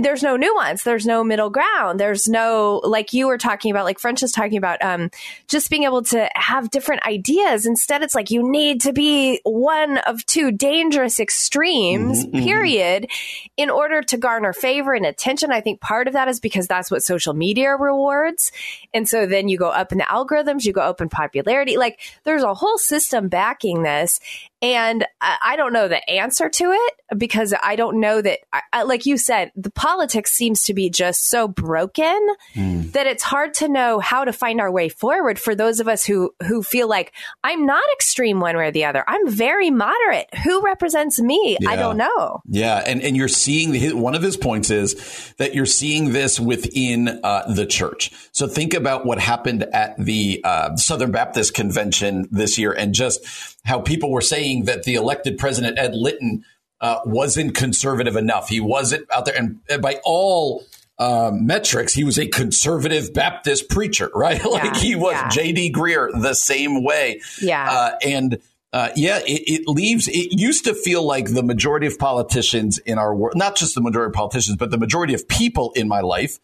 [0.00, 0.82] there's no nuance.
[0.82, 2.00] There's no middle ground.
[2.00, 5.10] There's no, like you were talking about, like French is talking about, um,
[5.48, 7.66] just being able to have different ideas.
[7.66, 12.44] Instead, it's like you need to be one of two dangerous extremes, mm-hmm, mm-hmm.
[12.44, 13.62] period, mm-hmm.
[13.62, 15.52] in order to garner favor and attention.
[15.52, 18.50] I think part of that is because that's what social media rewards.
[18.92, 21.76] And so then you go up in the algorithms, you go up in popularity.
[21.76, 24.20] Like there's a whole system backing this.
[24.62, 28.40] And I don't know the answer to it because I don't know that,
[28.84, 32.92] like you said, the politics seems to be just so broken mm.
[32.92, 36.04] that it's hard to know how to find our way forward for those of us
[36.04, 39.02] who, who feel like I'm not extreme one way or the other.
[39.06, 40.28] I'm very moderate.
[40.44, 41.56] Who represents me?
[41.58, 41.70] Yeah.
[41.70, 42.42] I don't know.
[42.46, 42.82] Yeah.
[42.86, 47.20] And, and you're seeing the, one of his points is that you're seeing this within
[47.24, 48.12] uh, the church.
[48.32, 53.24] So think about what happened at the uh, Southern Baptist Convention this year and just
[53.64, 56.44] how people were saying that the elected president, Ed Litton,
[56.80, 58.48] uh, wasn't conservative enough.
[58.48, 59.36] He wasn't out there.
[59.36, 60.64] And, and by all
[60.98, 64.44] uh, metrics, he was a conservative Baptist preacher, right?
[64.44, 65.12] like yeah, he was.
[65.12, 65.28] Yeah.
[65.28, 65.72] J.D.
[65.72, 67.20] Greear the same way.
[67.40, 67.70] Yeah.
[67.70, 68.38] Uh, and
[68.72, 70.06] uh, yeah, it, it, leaves.
[70.06, 73.80] It used to feel like the majority of politicians in our world, not just the
[73.80, 76.38] majority of politicians, but the majority of people in my life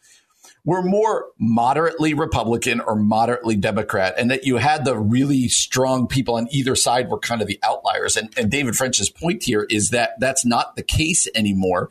[0.66, 6.35] were more moderately Republican or moderately Democrat, and that you had the really strong people
[6.35, 8.16] on either side were kind of the outliers.
[8.16, 11.90] And, and David French's point here is that that's not the case anymore.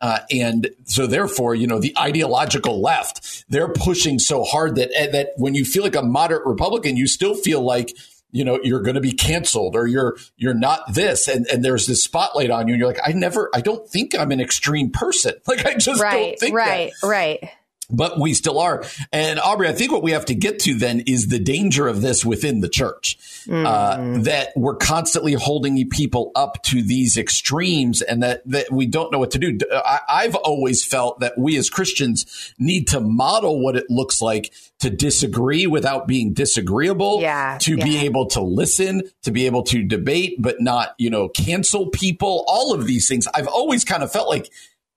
[0.00, 5.30] Uh, and so therefore, you know, the ideological left, they're pushing so hard that, that
[5.36, 7.94] when you feel like a moderate Republican, you still feel like,
[8.30, 11.28] you know, you're going to be canceled or you're, you're not this.
[11.28, 12.74] And, and there's this spotlight on you.
[12.74, 15.34] And you're like, I never, I don't think I'm an extreme person.
[15.46, 17.06] Like I just right, don't think right, that.
[17.06, 17.50] Right, right
[17.90, 18.84] but we still are.
[19.12, 22.02] And Aubrey, I think what we have to get to then is the danger of
[22.02, 23.64] this within the church, mm.
[23.64, 29.12] uh, that we're constantly holding people up to these extremes and that, that we don't
[29.12, 29.58] know what to do.
[29.72, 34.52] I, I've always felt that we as Christians need to model what it looks like
[34.78, 37.84] to disagree without being disagreeable, yeah, to yeah.
[37.84, 42.44] be able to listen, to be able to debate, but not, you know, cancel people,
[42.46, 43.26] all of these things.
[43.34, 44.50] I've always kind of felt like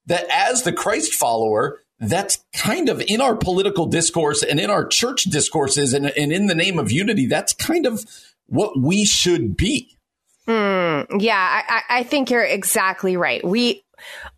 [0.08, 4.86] that as the Christ follower, that's kind of in our political discourse and in our
[4.86, 8.06] church discourses and, and in the name of unity, that's kind of
[8.48, 9.98] what we should be.
[10.48, 13.46] Mm, yeah, I, I think you're exactly right.
[13.46, 13.84] We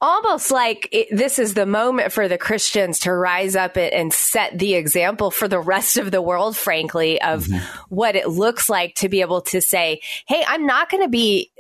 [0.02, 4.58] almost like it, this is the moment for the Christians to rise up and set
[4.58, 7.64] the example for the rest of the world, frankly, of mm-hmm.
[7.90, 11.52] what it looks like to be able to say, Hey, I'm not going to be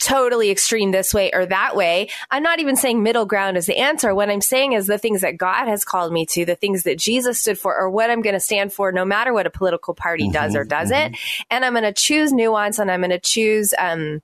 [0.00, 2.08] totally extreme this way or that way.
[2.30, 4.14] I'm not even saying middle ground is the answer.
[4.14, 6.98] What I'm saying is the things that God has called me to, the things that
[6.98, 9.94] Jesus stood for, or what I'm going to stand for, no matter what a political
[9.94, 11.12] party mm-hmm, does or doesn't.
[11.12, 11.42] Mm-hmm.
[11.50, 14.22] And I'm going to choose nuance and I'm going to choose, um,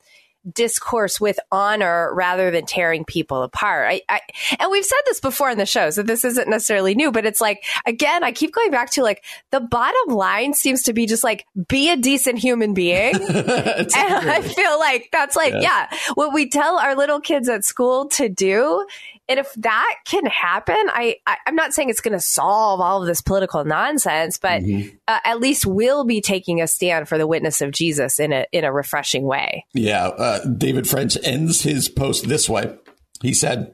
[0.53, 3.89] discourse with honor rather than tearing people apart.
[3.91, 4.21] I, I,
[4.59, 7.41] and we've said this before in the show, so this isn't necessarily new, but it's
[7.41, 11.25] like, again, I keep going back to like the bottom line seems to be just
[11.25, 13.15] like, be a decent human being.
[13.29, 15.89] and I feel like that's like, yeah.
[15.91, 18.87] yeah, what we tell our little kids at school to do
[19.29, 23.01] and if that can happen, I, I am not saying it's going to solve all
[23.01, 24.95] of this political nonsense, but mm-hmm.
[25.09, 28.47] uh, at least we'll be taking a stand for the witness of Jesus in a
[28.53, 29.65] in a refreshing way.
[29.75, 32.77] Yeah, uh, David French ends his post this way.
[33.23, 33.73] He said.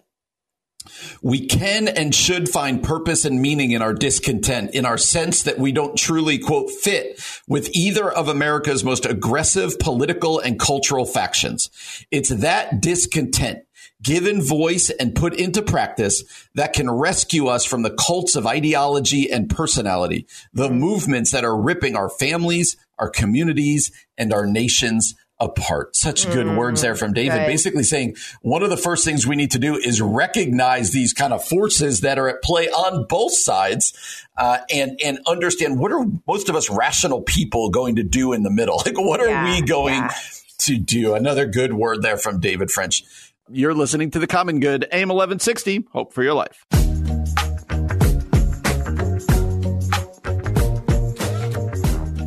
[1.23, 5.59] We can and should find purpose and meaning in our discontent, in our sense that
[5.59, 11.71] we don't truly, quote, fit with either of America's most aggressive political and cultural factions.
[12.11, 13.61] It's that discontent
[14.03, 19.31] given voice and put into practice that can rescue us from the cults of ideology
[19.31, 25.97] and personality, the movements that are ripping our families, our communities, and our nations apart.
[25.97, 29.35] Such good mm, words there from David, basically saying one of the first things we
[29.35, 33.35] need to do is recognize these kind of forces that are at play on both
[33.35, 33.93] sides,
[34.39, 38.43] uh, and and understand what are most of us rational people going to do in
[38.45, 38.81] the middle.
[38.87, 40.15] Like, what are yeah, we going yeah.
[40.59, 41.15] to do?
[41.15, 43.05] Another good word there from David French.
[43.51, 45.87] You're listening to The Common Good, AM 1160.
[45.93, 46.65] Hope for your life.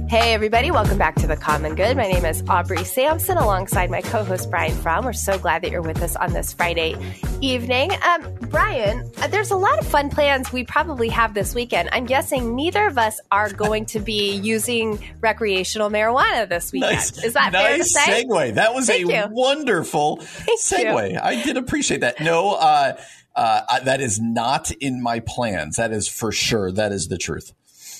[0.07, 1.97] Hey, everybody, welcome back to The Common Good.
[1.97, 5.03] My name is Aubrey Sampson alongside my co host, Brian Fromm.
[5.03, 6.95] We're so glad that you're with us on this Friday
[7.41, 7.91] evening.
[8.07, 11.89] Um, Brian, uh, there's a lot of fun plans we probably have this weekend.
[11.91, 16.93] I'm guessing neither of us are going to be using recreational marijuana this weekend.
[16.93, 18.23] Nice, Is that nice fair to say?
[18.25, 18.53] segue.
[18.55, 19.23] That was Thank a you.
[19.31, 21.13] wonderful Thank segue.
[21.13, 21.19] You.
[21.21, 22.21] I did appreciate that.
[22.21, 22.95] No, uh,
[23.35, 25.77] uh, that is not in my plans.
[25.77, 26.71] That is for sure.
[26.71, 27.53] That is the truth.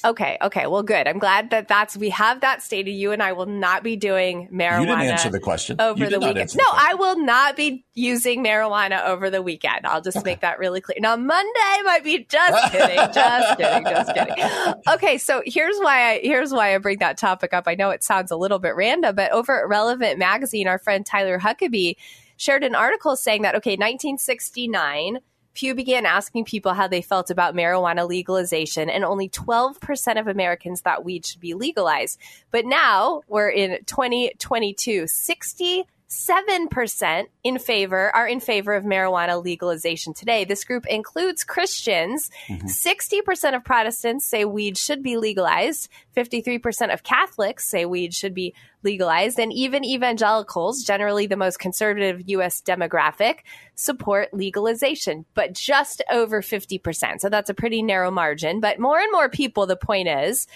[0.06, 0.38] Okay.
[0.40, 0.68] Okay.
[0.68, 1.08] Well, good.
[1.08, 2.92] I'm glad that that's we have that stated.
[2.92, 4.80] You and I will not be doing marijuana.
[4.82, 6.56] You didn't answer the question over the weekend.
[6.56, 9.86] No, I will not be using marijuana over the weekend.
[9.86, 10.32] I'll just okay.
[10.32, 10.98] make that really clear.
[11.00, 14.74] Now, Monday might be just kidding, just kidding, just kidding.
[14.88, 15.18] Okay.
[15.18, 17.64] So here's why I here's why I bring that topic up.
[17.68, 21.04] I know it sounds a little bit random, but over at Relevant Magazine, our friend
[21.04, 21.96] Tyler Huckabee
[22.38, 25.20] shared an article saying that okay, 1969
[25.56, 30.82] Pew began asking people how they felt about marijuana legalization, and only 12% of Americans
[30.82, 32.20] thought weed should be legalized.
[32.52, 40.14] But now we're in 2022, 60 7% in favor are in favor of marijuana legalization
[40.14, 40.46] today.
[40.46, 42.30] This group includes Christians.
[42.48, 42.68] Mm-hmm.
[42.68, 45.90] 60% of Protestants say weed should be legalized.
[46.16, 48.54] 53% of Catholics say weed should be
[48.86, 49.40] legalized.
[49.40, 52.62] And even evangelicals, generally the most conservative U.S.
[52.62, 53.40] demographic,
[53.76, 57.20] support legalization, but just over 50%.
[57.20, 58.62] So that's a pretty narrow margin.
[58.62, 60.48] But more and more people, the point is,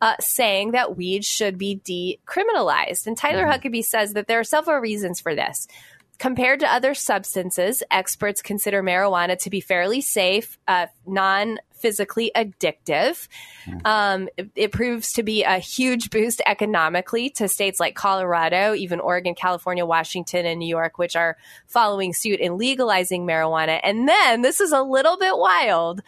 [0.00, 3.06] uh, saying that weed should be decriminalized.
[3.06, 3.68] And Tyler mm-hmm.
[3.68, 5.68] Huckabee says that there are several reasons for this.
[6.18, 13.28] Compared to other substances, experts consider marijuana to be fairly safe, uh, non physically addictive.
[13.66, 13.78] Mm-hmm.
[13.84, 19.00] Um, it, it, proves to be a huge boost economically to states like Colorado, even
[19.00, 23.80] Oregon, California, Washington, and New York, which are following suit in legalizing marijuana.
[23.82, 26.00] And then this is a little bit wild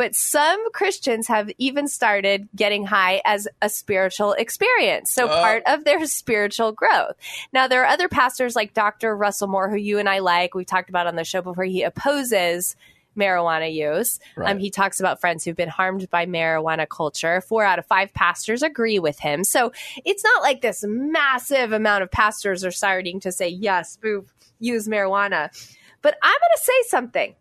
[0.00, 5.12] but some Christians have even started getting high as a spiritual experience.
[5.12, 7.16] So uh, part of their spiritual growth.
[7.52, 9.14] Now, there are other pastors like Dr.
[9.14, 10.54] Russell Moore, who you and I like.
[10.54, 11.64] We've talked about on the show before.
[11.64, 12.76] He opposes
[13.14, 14.20] marijuana use.
[14.36, 14.50] Right.
[14.50, 17.42] Um, he talks about friends who've been harmed by marijuana culture.
[17.42, 19.44] Four out of five pastors agree with him.
[19.44, 19.70] So
[20.06, 24.88] it's not like this massive amount of pastors are starting to say, yes, move, use
[24.88, 25.50] marijuana.
[26.00, 27.34] But I'm going to say something.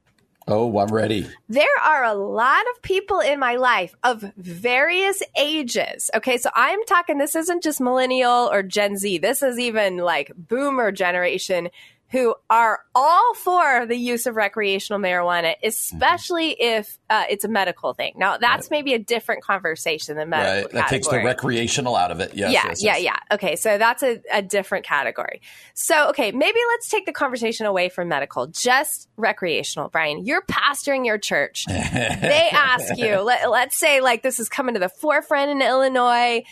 [0.52, 1.28] Oh, I'm ready.
[1.48, 6.10] There are a lot of people in my life of various ages.
[6.16, 10.32] Okay, so I'm talking, this isn't just millennial or Gen Z, this is even like
[10.36, 11.70] boomer generation
[12.12, 16.80] who are all for the use of recreational marijuana, especially mm-hmm.
[16.80, 18.14] if uh, it's a medical thing.
[18.18, 18.72] Now, that's right.
[18.72, 20.64] maybe a different conversation than medical.
[20.64, 20.72] Right.
[20.72, 22.34] That takes the recreational out of it.
[22.34, 23.04] Yes, yeah, yes, yeah, yes.
[23.04, 23.36] yeah.
[23.36, 25.42] Okay, so that's a, a different category.
[25.76, 29.90] So, okay, maybe let's take the conversation away from medical, just recreational.
[29.90, 31.66] Brian, you're pastoring your church.
[31.68, 36.44] they ask you, let, let's say, like, this is coming to the forefront in Illinois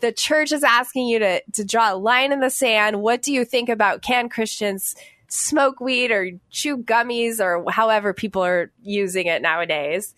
[0.00, 3.00] the church is asking you to to draw a line in the sand.
[3.00, 4.94] What do you think about can Christians
[5.28, 10.14] smoke weed or chew gummies or however people are using it nowadays?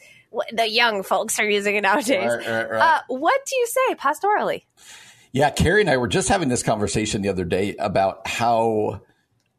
[0.52, 2.28] The young folks are using it nowadays.
[2.28, 2.82] Right, right, right.
[2.82, 4.64] Uh, what do you say pastorally?
[5.32, 9.02] Yeah, Carrie and I were just having this conversation the other day about how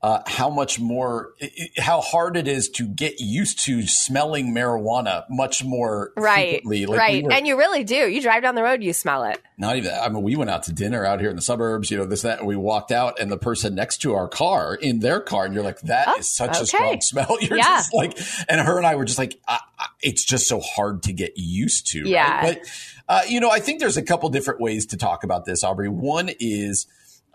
[0.02, 1.34] uh, how much more,
[1.78, 7.24] how hard it is to get used to smelling marijuana much more right, like right,
[7.24, 8.08] we were, and you really do.
[8.08, 9.42] You drive down the road, you smell it.
[9.58, 9.92] Not even.
[9.92, 11.90] I mean, we went out to dinner out here in the suburbs.
[11.90, 12.40] You know, this that.
[12.40, 15.54] And we walked out, and the person next to our car in their car, and
[15.54, 16.62] you're like, "That oh, is such okay.
[16.62, 17.64] a strong smell." You're yeah.
[17.64, 21.04] just like, and her and I were just like, I, I, "It's just so hard
[21.04, 22.60] to get used to." Yeah, right?
[22.60, 22.70] but
[23.10, 25.90] uh, you know, I think there's a couple different ways to talk about this, Aubrey.
[25.90, 26.86] One is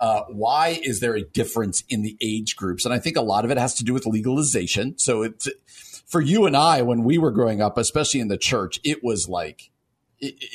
[0.02, 2.84] uh, why is there a difference in the age groups?
[2.84, 4.98] And I think a lot of it has to do with legalization.
[4.98, 5.48] So it's
[6.06, 9.28] for you and I when we were growing up, especially in the church, it was
[9.28, 9.70] like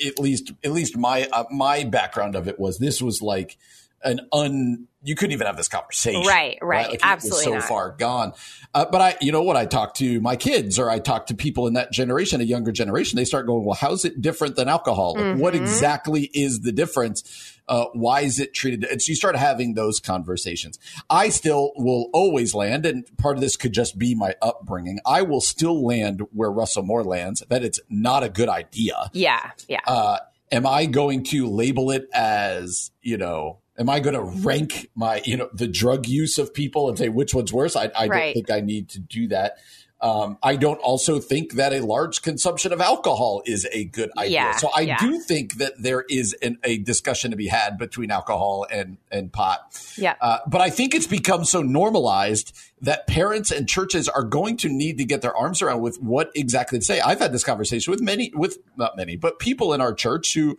[0.05, 3.57] at least at least my uh, my background of it was this was like
[4.03, 6.89] an un you couldn't even have this conversation right right, right?
[6.91, 7.63] Like absolutely so not.
[7.63, 8.33] far gone
[8.73, 11.35] uh, but i you know what i talk to my kids or i talk to
[11.35, 14.67] people in that generation a younger generation they start going well how's it different than
[14.67, 15.39] alcohol like, mm-hmm.
[15.39, 18.85] what exactly is the difference uh, why is it treated?
[18.85, 20.79] And so you start having those conversations.
[21.09, 24.99] I still will always land, and part of this could just be my upbringing.
[25.05, 29.09] I will still land where Russell Moore lands, that it's not a good idea.
[29.11, 29.51] Yeah.
[29.67, 29.81] Yeah.
[29.85, 30.19] Uh,
[30.51, 35.21] am I going to label it as, you know, am I going to rank my,
[35.25, 37.75] you know, the drug use of people and say which one's worse?
[37.75, 38.25] I, I right.
[38.25, 39.57] don't think I need to do that.
[39.99, 44.31] Um, I don't also think that a large consumption of alcohol is a good idea.
[44.31, 44.97] Yeah, so I yeah.
[44.99, 49.33] do think that there is an, a discussion to be had between alcohol and and
[49.33, 49.75] pot.
[49.97, 50.13] Yeah.
[50.21, 54.69] Uh, but I think it's become so normalized that parents and churches are going to
[54.69, 56.99] need to get their arms around with what exactly to say.
[56.99, 60.57] I've had this conversation with many, with not many, but people in our church who.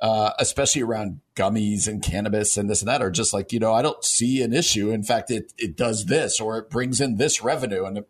[0.00, 3.72] Uh, especially around gummies and cannabis and this and that, are just like, you know,
[3.72, 4.92] I don't see an issue.
[4.92, 7.84] In fact, it, it does this or it brings in this revenue.
[7.84, 8.04] And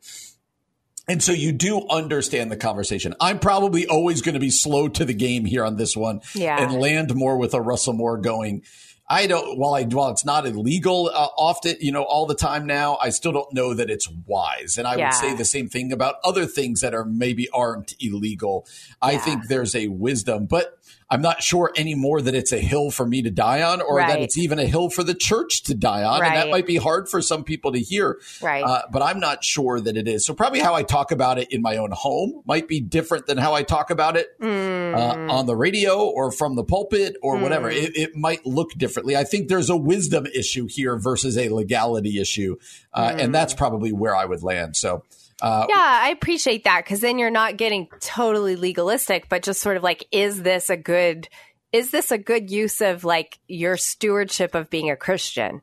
[1.09, 3.15] and so you do understand the conversation.
[3.19, 6.63] I'm probably always going to be slow to the game here on this one yeah.
[6.63, 8.63] and land more with a Russell Moore going.
[9.11, 12.67] I don't, while I, while it's not illegal uh, often, you know, all the time
[12.67, 14.77] now, I still don't know that it's wise.
[14.77, 15.07] And I yeah.
[15.07, 18.67] would say the same thing about other things that are maybe aren't illegal.
[19.01, 20.78] I think there's a wisdom, but
[21.11, 24.09] I'm not sure anymore that it's a hill for me to die on or right.
[24.09, 26.21] that it's even a hill for the church to die on.
[26.21, 26.29] Right.
[26.29, 28.21] And that might be hard for some people to hear.
[28.43, 28.63] Right.
[28.63, 30.27] Uh, but I'm not sure that it is.
[30.27, 33.39] So probably how I talk about it in my own home might be different than
[33.39, 34.95] how I talk about it mm.
[34.95, 37.43] uh, on the radio or from the pulpit or mm.
[37.43, 37.71] whatever.
[37.71, 39.17] It, it, might look differently.
[39.17, 42.57] I think there's a wisdom issue here versus a legality issue.
[42.93, 43.23] Uh, mm.
[43.23, 44.77] And that's probably where I would land.
[44.77, 45.05] So,
[45.41, 49.77] uh, yeah, I appreciate that because then you're not getting totally legalistic, but just sort
[49.77, 51.29] of like, is this a good,
[51.73, 55.63] is this a good use of like your stewardship of being a Christian?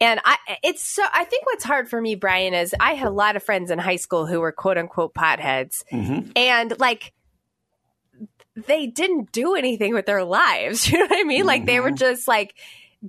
[0.00, 3.12] And I, it's so, I think what's hard for me, Brian, is I had a
[3.12, 5.84] lot of friends in high school who were quote unquote potheads.
[5.92, 6.30] Mm-hmm.
[6.36, 7.12] And like,
[8.54, 10.88] they didn't do anything with their lives.
[10.92, 11.40] You know what I mean?
[11.40, 11.46] Mm-hmm.
[11.48, 11.96] Like, they were mm-hmm.
[11.96, 12.54] just like,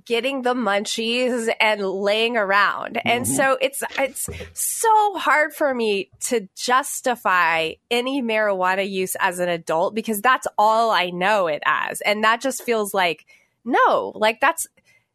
[0.04, 2.96] getting the munchies and laying around.
[2.96, 3.08] Mm-hmm.
[3.08, 9.48] And so it's it's so hard for me to justify any marijuana use as an
[9.48, 12.00] adult because that's all I know it as.
[12.00, 13.26] And that just feels like
[13.64, 14.66] no, like that's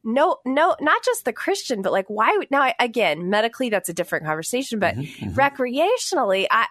[0.03, 3.93] no no not just the christian but like why would now again medically that's a
[3.93, 5.37] different conversation but mm-hmm, mm-hmm.
[5.37, 6.65] recreationally i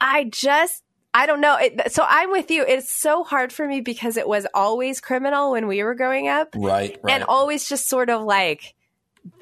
[0.00, 0.83] i just
[1.14, 1.56] I don't know.
[1.56, 2.64] It, so I'm with you.
[2.66, 6.48] It's so hard for me because it was always criminal when we were growing up.
[6.56, 6.98] Right.
[7.02, 7.14] right.
[7.14, 8.74] And always just sort of like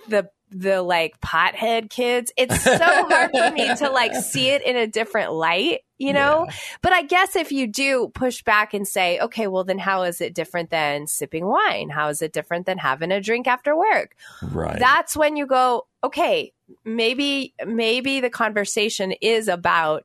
[0.06, 2.30] the the like pothead kids.
[2.36, 6.44] It's so hard for me to like see it in a different light, you know?
[6.46, 6.54] Yeah.
[6.82, 10.20] But I guess if you do push back and say, okay, well, then how is
[10.20, 11.88] it different than sipping wine?
[11.88, 14.14] How is it different than having a drink after work?
[14.42, 14.78] Right.
[14.78, 16.52] That's when you go, okay,
[16.84, 20.04] maybe, maybe the conversation is about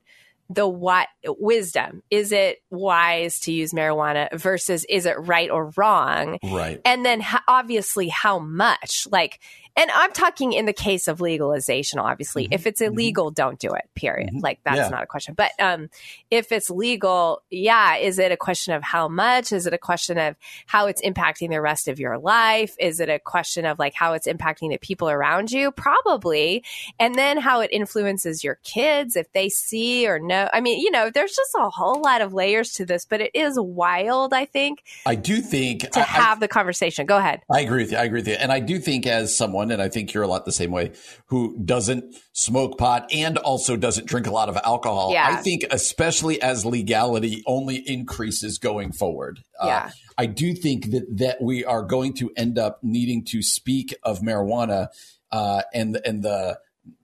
[0.49, 2.03] the what wisdom.
[2.09, 6.37] Is it wise to use marijuana versus is it right or wrong?
[6.43, 6.81] Right.
[6.85, 9.07] And then obviously how much?
[9.11, 9.39] Like
[9.77, 12.45] and I'm talking in the case of legalization, obviously.
[12.45, 12.53] Mm-hmm.
[12.53, 12.93] If it's mm-hmm.
[12.93, 13.35] illegal, mm-hmm.
[13.35, 14.29] don't do it, period.
[14.29, 14.39] Mm-hmm.
[14.39, 14.89] Like, that's yeah.
[14.89, 15.35] not a question.
[15.35, 15.89] But um,
[16.31, 19.53] if it's legal, yeah, is it a question of how much?
[19.53, 22.75] Is it a question of how it's impacting the rest of your life?
[22.79, 25.71] Is it a question of like how it's impacting the people around you?
[25.71, 26.63] Probably.
[26.99, 30.49] And then how it influences your kids if they see or know.
[30.51, 33.31] I mean, you know, there's just a whole lot of layers to this, but it
[33.35, 34.83] is wild, I think.
[35.05, 37.05] I do think to I, have the conversation.
[37.05, 37.41] Go ahead.
[37.51, 37.97] I agree with you.
[37.97, 38.35] I agree with you.
[38.35, 40.91] And I do think as someone, and I think you're a lot the same way,
[41.27, 45.27] who doesn't smoke pot and also doesn't drink a lot of alcohol, yeah.
[45.29, 49.39] I think especially as legality only increases going forward.
[49.59, 49.77] Uh, yeah.
[49.77, 49.89] Uh,
[50.19, 54.19] I do think that that we are going to end up needing to speak of
[54.21, 54.87] marijuana
[55.31, 56.59] uh, and and the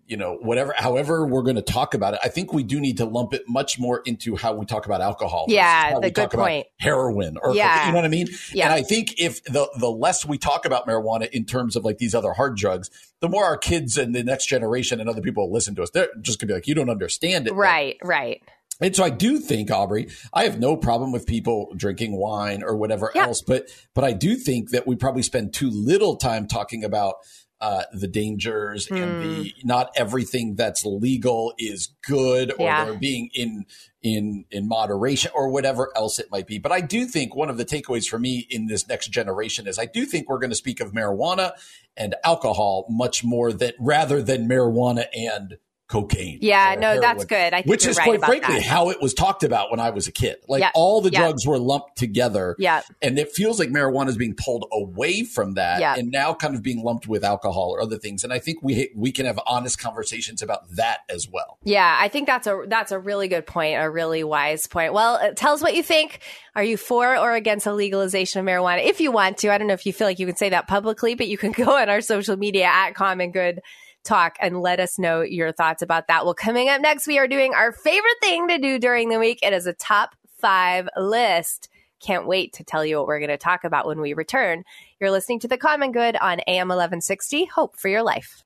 [0.06, 2.98] you know, whatever, however we're going to talk about it, I think we do need
[2.98, 5.46] to lump it much more into how we talk about alcohol.
[5.48, 6.68] Yeah, the good point.
[6.80, 7.86] Heroin, or yeah.
[7.86, 8.28] you know what I mean.
[8.52, 8.66] Yeah.
[8.66, 11.98] And I think if the the less we talk about marijuana in terms of like
[11.98, 12.90] these other hard drugs,
[13.22, 15.90] the more our kids and the next generation and other people listen to us.
[15.92, 17.54] They're just going to be like, you don't understand it.
[17.54, 18.42] Right, right.
[18.82, 22.76] And so I do think, Aubrey, I have no problem with people drinking wine or
[22.76, 23.24] whatever yeah.
[23.28, 27.16] else, but but I do think that we probably spend too little time talking about
[27.64, 29.66] uh, the dangers and the hmm.
[29.68, 32.84] not everything that's legal is good or yeah.
[32.84, 33.66] they're being in
[34.02, 36.58] in in moderation or whatever else it might be.
[36.58, 39.80] But I do think one of the takeaways for me in this next generation is
[39.80, 41.54] I do think we're going to speak of marijuana
[41.96, 45.58] and alcohol much more that rather than marijuana and
[45.94, 46.40] cocaine.
[46.42, 47.54] Yeah, no, heroin, that's good.
[47.54, 48.64] I think which is right quite frankly that.
[48.64, 50.38] how it was talked about when I was a kid.
[50.48, 52.56] Like all the drugs were lumped together.
[52.58, 55.98] Yeah, and it feels like marijuana is being pulled away from that, yep.
[55.98, 58.24] and now kind of being lumped with alcohol or other things.
[58.24, 61.60] And I think we we can have honest conversations about that as well.
[61.64, 64.94] Yeah, I think that's a that's a really good point, a really wise point.
[64.94, 66.22] Well, uh, tell us what you think.
[66.56, 68.86] Are you for or against a legalization of marijuana?
[68.86, 70.68] If you want to, I don't know if you feel like you can say that
[70.68, 73.62] publicly, but you can go on our social media at Common Good
[74.04, 76.26] talk and let us know your thoughts about that.
[76.26, 79.40] Well, coming up next, we are doing our favorite thing to do during the week.
[79.42, 81.70] It is a top five list.
[82.00, 84.64] Can't wait to tell you what we're going to talk about when we return.
[85.00, 87.46] You're listening to The Common Good on AM 1160.
[87.46, 88.43] Hope for your life.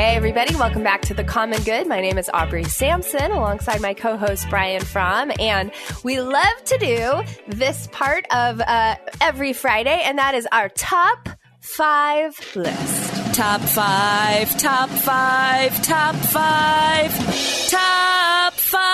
[0.00, 1.86] Hey, everybody, welcome back to The Common Good.
[1.86, 5.30] My name is Aubrey Sampson alongside my co host Brian Fromm.
[5.38, 5.70] And
[6.02, 11.28] we love to do this part of uh, every Friday, and that is our top
[11.60, 13.34] five list.
[13.34, 17.10] Top five, top five, top five,
[17.68, 18.86] top five,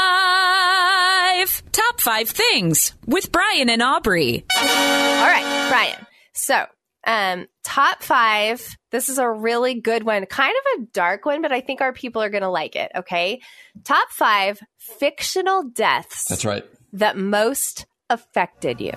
[1.70, 4.44] top five things with Brian and Aubrey.
[4.58, 6.04] All right, Brian.
[6.32, 6.66] So,
[7.06, 8.76] um, top five.
[8.90, 11.92] This is a really good one, kind of a dark one, but I think our
[11.92, 12.90] people are going to like it.
[12.94, 13.40] Okay.
[13.84, 16.24] Top five fictional deaths.
[16.28, 16.64] That's right.
[16.92, 18.92] That most affected you.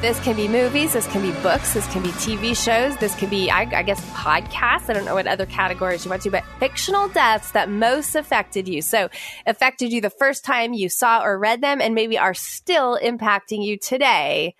[0.00, 3.28] This can be movies, this can be books, this can be TV shows, this can
[3.28, 4.88] be, I, I, guess, podcasts.
[4.88, 8.68] I don't know what other categories you want to, but fictional deaths that most affected
[8.68, 8.80] you.
[8.80, 9.08] So,
[9.44, 13.64] affected you the first time you saw or read them, and maybe are still impacting
[13.64, 14.54] you today.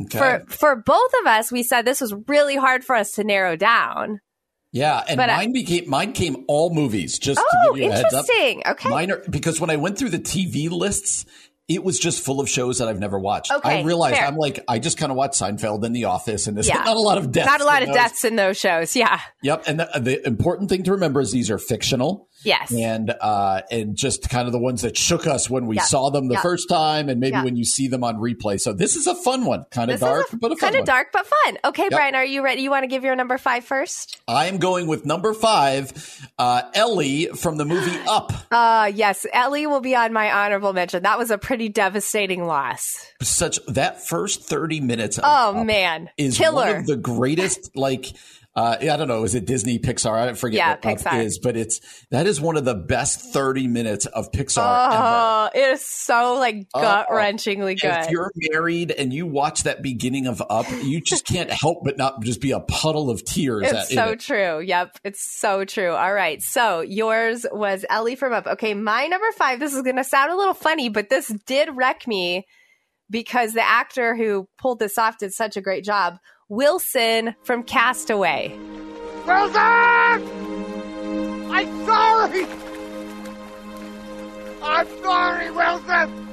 [0.00, 0.18] Okay.
[0.18, 3.56] For for both of us, we said this was really hard for us to narrow
[3.56, 4.20] down.
[4.70, 7.18] Yeah, and but, mine became mine came all movies.
[7.18, 8.26] Just oh, to give oh, you a heads up.
[8.72, 11.24] Okay, mine are, because when I went through the TV lists,
[11.68, 13.50] it was just full of shows that I've never watched.
[13.50, 14.26] Okay, I realized fair.
[14.26, 16.84] I'm like, I just kind of watched Seinfeld and The Office, and there's yeah.
[16.84, 17.46] not a lot of deaths.
[17.46, 17.96] Not a lot of those.
[17.96, 18.94] deaths in those shows.
[18.94, 19.20] Yeah.
[19.42, 19.64] Yep.
[19.66, 22.28] And the, the, important thing to remember is these are fictional.
[22.46, 22.72] Yes.
[22.72, 25.84] And uh, and just kind of the ones that shook us when we yep.
[25.84, 26.42] saw them the yep.
[26.42, 27.44] first time, and maybe yep.
[27.44, 28.60] when you see them on replay.
[28.60, 31.08] So this is a fun one, kind of dark, a, but a kind of dark
[31.12, 31.58] but fun.
[31.64, 32.62] Okay, Brian, are you ready?
[32.62, 34.20] You want to give your number five first?
[34.28, 38.32] I am going with number five, uh, Ellie from the movie Up.
[38.52, 41.02] Uh yes, Ellie will be on my honorable mention.
[41.02, 43.04] That was a pretty devastating loss.
[43.20, 45.18] Such that first thirty minutes.
[45.22, 46.54] oh man, is Killer.
[46.54, 48.12] one of the greatest like
[48.56, 50.16] uh, I don't know, is it Disney, Pixar?
[50.16, 51.22] I forget yeah, what Pixar.
[51.24, 51.80] is, but it's
[52.10, 55.58] that is one of the best thirty minutes of Pixar oh, ever.
[55.58, 58.04] It is so like gut wrenchingly good.
[58.04, 61.98] If you're married and you watch that beginning of Up, you just can't help but
[61.98, 63.64] not just be a puddle of tears.
[63.64, 64.20] It's at, so it.
[64.20, 64.60] true.
[64.60, 65.92] Yep, it's so true.
[65.92, 68.46] All right, so yours was Ellie from Up.
[68.46, 69.60] Okay, my number five.
[69.60, 72.46] This is going to sound a little funny, but this did wreck me
[73.10, 78.56] because the actor who pulled this off did such a great job Wilson from Castaway.
[79.26, 79.62] Wilson!
[81.50, 82.46] I'm sorry!
[84.62, 86.26] I'm sorry, Wilson!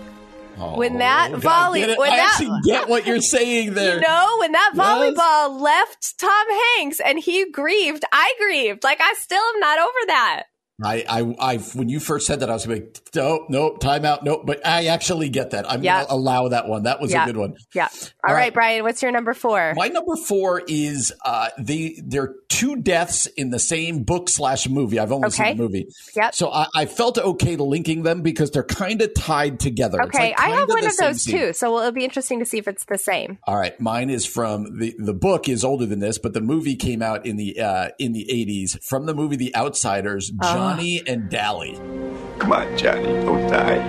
[0.58, 3.96] Oh, when that volley, when I that, actually get what you're saying there.
[3.96, 5.62] You know, when that volleyball yes.
[5.62, 6.48] left Tom
[6.78, 8.84] Hanks and he grieved, I grieved.
[8.84, 10.44] Like I still am not over that.
[10.84, 14.24] I, I, I, when you first said that, I was like, nope, nope, time out,
[14.24, 14.42] nope.
[14.46, 15.70] But I actually get that.
[15.70, 15.98] I'm Yeah.
[15.98, 16.84] going to allow that one.
[16.84, 17.24] That was Yeah.
[17.24, 17.56] a good one.
[17.76, 17.90] Yeah.
[17.94, 18.54] All All right, right.
[18.54, 19.74] Brian, what's your number four?
[19.76, 24.68] My number four is uh, the there are two deaths in the same book slash
[24.68, 25.00] movie.
[25.00, 25.50] I've only Okay.
[25.50, 26.36] seen the movie, Yep.
[26.36, 30.02] so I, I felt okay linking them because they're kind of tied together.
[30.04, 31.38] Okay, like I have one of those scene.
[31.38, 33.38] too, so it'll be interesting to see if it's the same.
[33.46, 36.76] All right, mine is from the the book is older than this, but the movie
[36.76, 38.78] came out in the uh, in the eighties.
[38.84, 40.63] From the movie The Outsiders, Oh.
[40.64, 41.76] Johnny and Dally.
[42.40, 43.80] Come on, Johnny, don't die.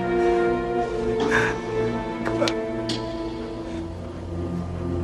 [2.25, 2.49] Come on.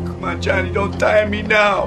[0.04, 1.86] Come on, Johnny, don't die on me now.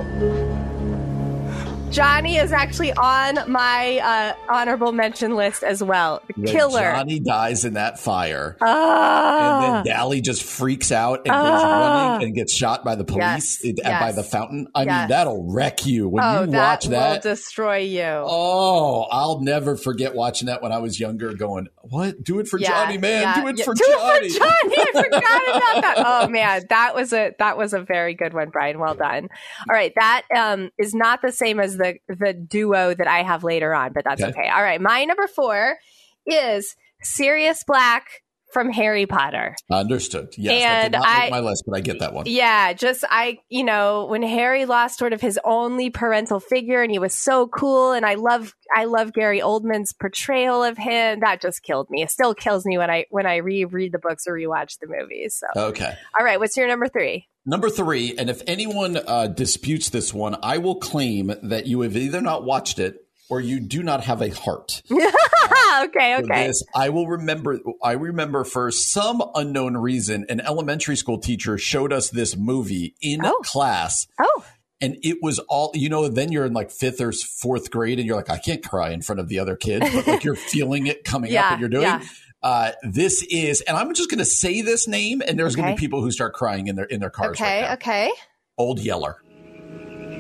[1.94, 6.22] Johnny is actually on my uh, honorable mention list as well.
[6.36, 6.82] The killer.
[6.82, 8.58] Johnny dies in that fire.
[8.62, 9.76] Ah.
[9.78, 12.14] and then Dally just freaks out and goes Ah.
[12.14, 14.68] running and gets shot by the police Yes, at- by the fountain.
[14.74, 15.02] I yes.
[15.02, 17.24] mean, that'll wreck you when oh, you watch that.
[17.24, 18.02] will destroy you.
[18.04, 21.34] oh, I'll never forget watching that when I was younger.
[21.34, 22.24] Going, what?
[22.24, 23.22] Do it for Yeah, Johnny, man!
[23.22, 23.66] yeah, Do it yeah.
[23.66, 24.28] for Do Johnny!
[24.28, 24.76] it for Johnny.
[24.78, 26.04] I forgot about that.
[26.06, 28.80] Oh man, that was a that was a very good one, Brian.
[28.80, 29.30] Well done.
[29.70, 33.44] All right, that um, is not the same as the the duo that I have
[33.44, 34.32] later on, but that's Okay.
[34.32, 34.50] okay.
[34.50, 35.78] All right, my number four
[36.26, 38.08] is Sirius Black
[38.54, 39.56] from Harry Potter.
[39.72, 40.30] Understood.
[40.38, 42.26] Yes, And did not I- my list, but I get that one.
[42.28, 46.92] Yeah, just I, you know, when Harry lost sort of his only parental figure and
[46.92, 51.22] he was so cool and I love I love Gary Oldman's portrayal of him.
[51.22, 52.04] That just killed me.
[52.04, 55.42] It still kills me when I when I reread the books or rewatch the movies.
[55.56, 55.92] So Okay.
[56.20, 57.28] All right, what's your number 3?
[57.46, 61.98] Number three, and if anyone uh, disputes this one, I will claim that you have
[61.98, 64.82] either not watched it or you do not have a heart.
[64.92, 66.48] okay, okay.
[66.48, 66.64] this.
[66.76, 67.60] I will remember.
[67.84, 73.26] I remember for some unknown reason, an elementary school teacher showed us this movie in
[73.26, 73.42] Oh.
[73.44, 74.46] class, Oh,
[74.82, 76.08] and it was all you know.
[76.08, 79.02] Then you're in like fifth or fourth grade, and you're like, I can't cry in
[79.02, 81.70] front of the other kids, but like you're feeling it coming up, Yeah, and you're
[81.70, 81.84] doing.
[81.84, 82.04] yeah.
[82.44, 85.76] Uh, this is, and I'm just going to say this name, and there's going to
[85.76, 87.40] be people who start crying in their in their cars.
[87.40, 87.74] okay, right now.
[87.76, 88.12] okay.
[88.58, 89.18] Old Yeller.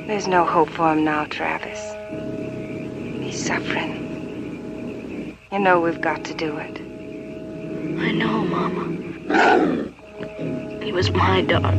[0.07, 1.79] There's no hope for him now, Travis.
[3.21, 5.37] He's suffering.
[5.51, 6.79] You know we've got to do it.
[7.99, 9.91] I know, Mama.
[10.83, 11.73] He was my dog.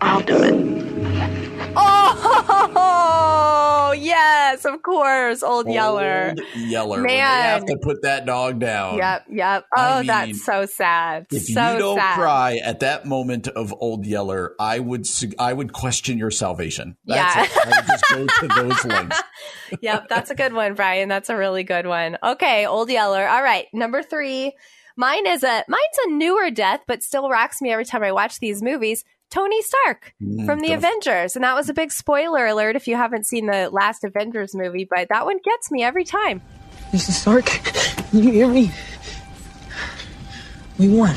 [0.00, 0.54] I'll do it.
[2.62, 6.34] Oh, yes, of course, old Yeller.
[6.36, 6.96] Old Yeller.
[6.98, 7.42] When they Man.
[7.42, 8.96] have to put that dog down.
[8.98, 9.64] Yep, yep.
[9.76, 11.26] I Oh, mean, that's so sad.
[11.30, 12.14] If so you don't sad.
[12.16, 15.06] cry at that moment of Old Yeller, I would
[15.38, 16.96] I would question your salvation.
[17.06, 17.44] That's Yeah.
[17.44, 17.50] it.
[17.66, 19.22] I would just go to those lengths.
[19.80, 21.08] yep, that's a good one, Brian.
[21.08, 22.16] That's a really good one.
[22.22, 23.26] Okay, Old Yeller.
[23.28, 24.52] All right, number three.
[24.96, 28.38] Mine is a mine's a newer death, but still rocks me every time I watch
[28.40, 29.04] these movies.
[29.30, 32.86] Tony Stark Mm, from the gonna- Avengers, and that was a big spoiler alert if
[32.88, 34.86] you haven't seen the last Avengers movie.
[34.88, 36.42] But that one gets me every time.
[36.92, 37.10] Mr.
[37.12, 37.48] Stark,
[38.12, 38.72] you hear me?
[40.78, 41.14] We won.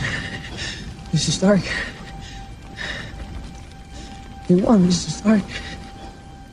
[1.12, 1.32] Mr.
[1.32, 1.62] Stark.
[4.50, 5.10] We won, Mr.
[5.10, 5.44] Stark.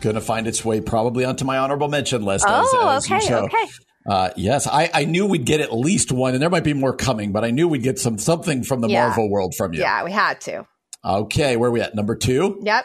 [0.00, 2.46] Gonna find its way probably onto my honorable mention list.
[2.48, 3.44] Oh, as, as okay, show.
[3.44, 3.64] okay.
[4.06, 6.94] Uh, yes, I, I knew we'd get at least one, and there might be more
[6.94, 9.08] coming, but I knew we'd get some something from the Yeah.
[9.08, 9.80] Marvel world from you.
[9.80, 10.66] Yeah, we had to.
[11.04, 11.94] Okay, where are we at?
[11.94, 12.60] Number two.
[12.62, 12.84] Yep.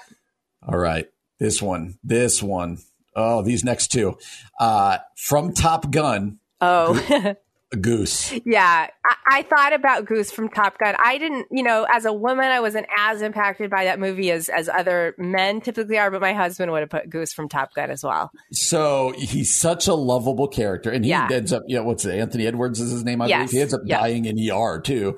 [0.67, 1.07] All right,
[1.39, 2.79] this one, this one.
[3.15, 4.17] Oh, these next two.
[4.59, 7.35] Uh, from Top Gun, Oh.
[7.81, 8.31] Goose.
[8.45, 10.95] Yeah, I, I thought about Goose from Top Gun.
[11.03, 14.47] I didn't, you know, as a woman, I wasn't as impacted by that movie as
[14.47, 16.09] as other men typically are.
[16.09, 18.31] But my husband would have put Goose from Top Gun as well.
[18.51, 21.27] So he's such a lovable character, and he Yeah.
[21.29, 22.17] ends up, you know, what's it?
[22.17, 23.37] Anthony Edwards is his name, I Yes.
[23.39, 23.51] believe.
[23.51, 23.99] He ends up Yeah.
[23.99, 25.17] dying in ER too.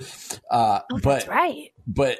[0.49, 1.71] Uh, but Oh, That's right.
[1.85, 2.17] but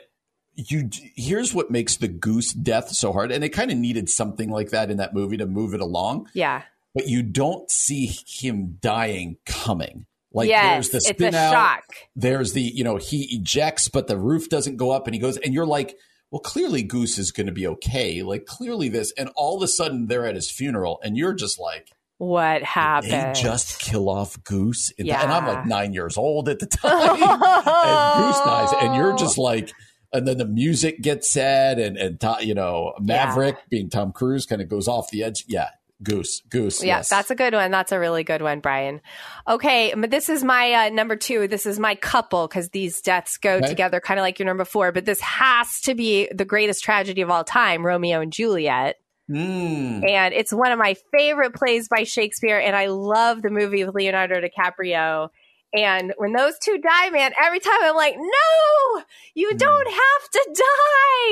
[0.58, 4.50] you here's what makes the goose death so hard, and they kind of needed something
[4.50, 6.30] like that in that movie to move it along.
[6.34, 6.64] Yeah.
[6.96, 10.08] But you don't see him dying coming.
[10.34, 11.52] Like yes, there's the spin out.
[11.54, 11.84] shock.
[12.16, 15.38] There's the you know he ejects, but the roof doesn't go up, and he goes,
[15.38, 15.98] and you're like.
[16.30, 18.22] Well, clearly Goose is going to be okay.
[18.22, 21.58] Like clearly this, and all of a sudden they're at his funeral, and you're just
[21.58, 21.88] like,
[22.18, 23.14] What happened?
[23.14, 24.92] they just kill off Goose.
[25.00, 27.12] And I'm like nine years old at the time.
[27.24, 28.74] and Goose dies.
[28.82, 29.72] And you're just like,
[30.14, 34.62] and then the music gets sad and, and, you know, Maverick being Tom Cruise kind
[34.62, 35.46] of goes off the edge.
[35.48, 35.70] Yeah.
[36.04, 36.84] Goose, Goose.
[36.84, 37.10] Yeah, yes.
[37.10, 37.72] that's a good one.
[37.72, 39.02] That's a really good one, Brian.
[39.48, 41.48] Okay, this is my uh, number two.
[41.48, 43.68] This is my couple because these deaths go Okay.
[43.68, 44.92] together, kind of like your number four.
[44.92, 48.98] But this has to be the greatest tragedy of all time: Romeo and Juliet.
[49.30, 50.08] Mm.
[50.08, 52.60] And it's one of my favorite plays by Shakespeare.
[52.60, 55.30] And I love the movie with Leonardo DiCaprio.
[55.74, 59.04] And when those two die, man, every time I'm like, no,
[59.36, 59.58] you Hmm.
[59.58, 60.64] don't have to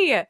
[0.02, 0.28] die.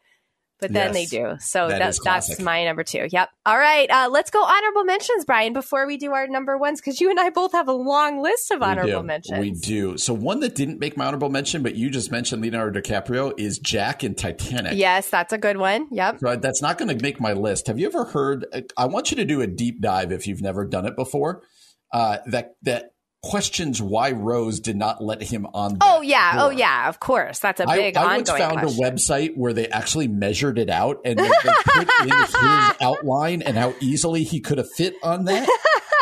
[0.62, 1.10] but then Yes.
[1.12, 1.36] they do.
[1.42, 3.08] So That that, that's my number two.
[3.12, 3.30] Yep.
[3.46, 3.92] All right.
[3.92, 7.20] Uh, let's go honorable mentions, Brian, before we do our number ones, because you and
[7.20, 9.06] I both have a long list of honorable do.
[9.06, 9.38] mentions.
[9.38, 9.98] We do.
[9.98, 13.60] So one that didn't make my honorable mention, but you just mentioned Leonardo DiCaprio is
[13.60, 14.76] Jack in Titanic.
[14.78, 15.88] Yes, that's a good one.
[15.92, 16.20] Yep.
[16.22, 17.68] So that's not going to make my list.
[17.68, 18.46] Have you ever heard?
[18.78, 21.44] I want you to do a deep dive if you've never done it before.
[21.92, 22.92] Uh, that that
[23.26, 25.78] questions why Rose did not let him on.
[25.82, 26.34] Oh yeah.
[26.34, 26.42] tour.
[26.44, 26.88] Oh yeah.
[26.88, 27.40] Of course.
[27.40, 28.86] That's a I, big I once ongoing found question.
[28.86, 32.36] a website where they actually measured it out and they, they put in his
[32.80, 35.50] outline and how easily he could have fit on that.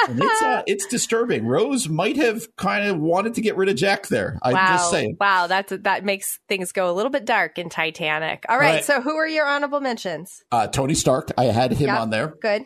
[0.09, 1.45] And it's uh, it's disturbing.
[1.47, 4.37] Rose might have kind of wanted to get rid of Jack there.
[4.43, 4.73] I'm wow.
[4.73, 5.15] just saying.
[5.17, 5.47] Wow.
[5.47, 8.43] That's that makes things go a little bit dark in Titanic.
[8.49, 8.67] All right.
[8.67, 8.83] All right.
[8.83, 10.43] So who are your honorable mentions?
[10.51, 11.99] Uh, Tony Stark, I had him Yep.
[11.99, 12.33] on there.
[12.41, 12.65] Good.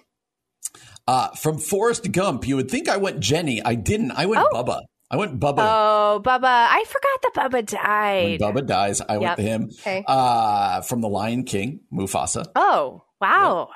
[1.07, 3.61] Uh, from Forrest Gump, you would think I went Jenny.
[3.63, 4.11] I didn't.
[4.11, 4.81] I went Bubba.
[5.09, 5.59] I went Bubba.
[5.59, 6.43] Oh, Bubba.
[6.43, 8.41] I forgot that Bubba died.
[8.41, 8.41] when.
[8.41, 9.21] Bubba dies, I Yep.
[9.21, 9.69] went to him.
[9.79, 10.03] Okay.
[10.05, 12.45] Uh, from The Lion King, Mufasa.
[12.57, 13.69] Oh, wow.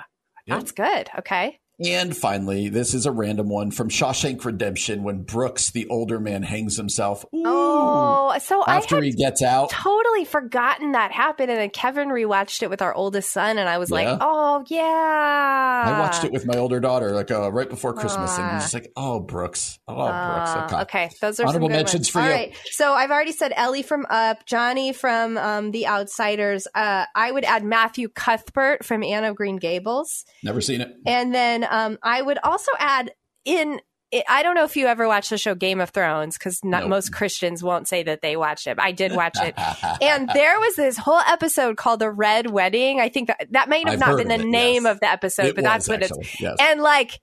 [0.46, 0.60] Yep.
[0.60, 1.10] That's good.
[1.20, 1.58] Okay.
[1.84, 6.44] And finally, this is a random one from Shawshank Redemption when Brooks, the older man,
[6.44, 7.26] hangs himself.
[7.34, 7.44] Ooh.
[7.46, 9.70] Oh, so After I he gets out.
[9.72, 11.50] totally forgotten that happened.
[11.52, 15.84] And then Kevin rewatched it with our oldest son, and I was like, oh, yeah.
[15.86, 18.54] I watched it with my older daughter like uh, right before Christmas, and Ah.
[18.54, 22.00] he's just like, "Oh, Brooks, oh, Uh, Brooks." okay, those are honorable some good mentions
[22.02, 22.10] ones.
[22.10, 22.32] for All you.
[22.32, 22.58] right.
[22.72, 26.68] So I've already said Ellie from Up, Johnny from um, The Outsiders.
[26.76, 30.90] Uh, I would add Matthew Cuthbert from Anne of Green Gables, Never seen it.
[31.06, 33.12] and then um, I would also add
[33.46, 33.80] in.
[34.28, 36.90] I don't know if you ever watched the show Game of Thrones because Nope.
[36.90, 38.78] most Christians won't say that they watched it.
[38.78, 39.54] I did watch it,
[40.02, 43.00] and there was this whole episode called the Red Wedding.
[43.00, 44.92] I think that that might have I've not been the it, name yes.
[44.92, 46.42] of the episode, It but that's what actually, it's.
[46.42, 46.58] yes.
[46.60, 47.22] And like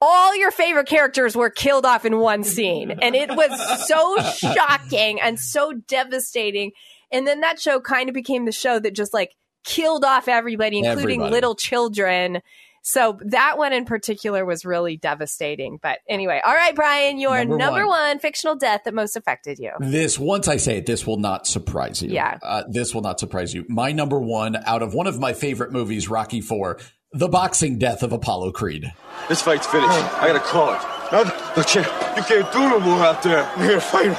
[0.00, 4.16] all your favorite characters were killed off in one scene, and it was so
[4.54, 6.72] shocking and so devastating.
[7.12, 9.34] And then that show kind of became the show that just like
[9.64, 11.30] killed off everybody, including Everybody.
[11.32, 12.40] little children.
[12.82, 15.78] So that one in particular was really devastating.
[15.82, 18.08] But anyway, all right, Brian, your Number number, one.
[18.08, 18.18] one.
[18.18, 19.70] fictional death that most affected you.
[19.80, 22.10] This, once I say it, this will not surprise you.
[22.10, 22.38] Yeah.
[22.42, 23.64] Uh, this will not surprise you.
[23.68, 26.78] My number one out of one of my favorite movies, Rocky Four,
[27.12, 28.90] the boxing death of Apollo Creed.
[29.28, 29.90] This fight's finished.
[29.90, 30.80] I gotta call it.
[31.12, 31.24] No,
[31.56, 31.84] no, Chip,
[32.16, 33.50] you can't do no more out there.
[33.58, 34.16] We're gonna fight him.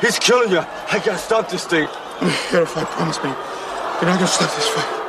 [0.00, 0.58] He's killing you.
[0.58, 1.86] I gotta stop this thing.
[2.20, 3.30] We're gonna fight, promise me.
[3.30, 5.01] You're not gonna stop this fight.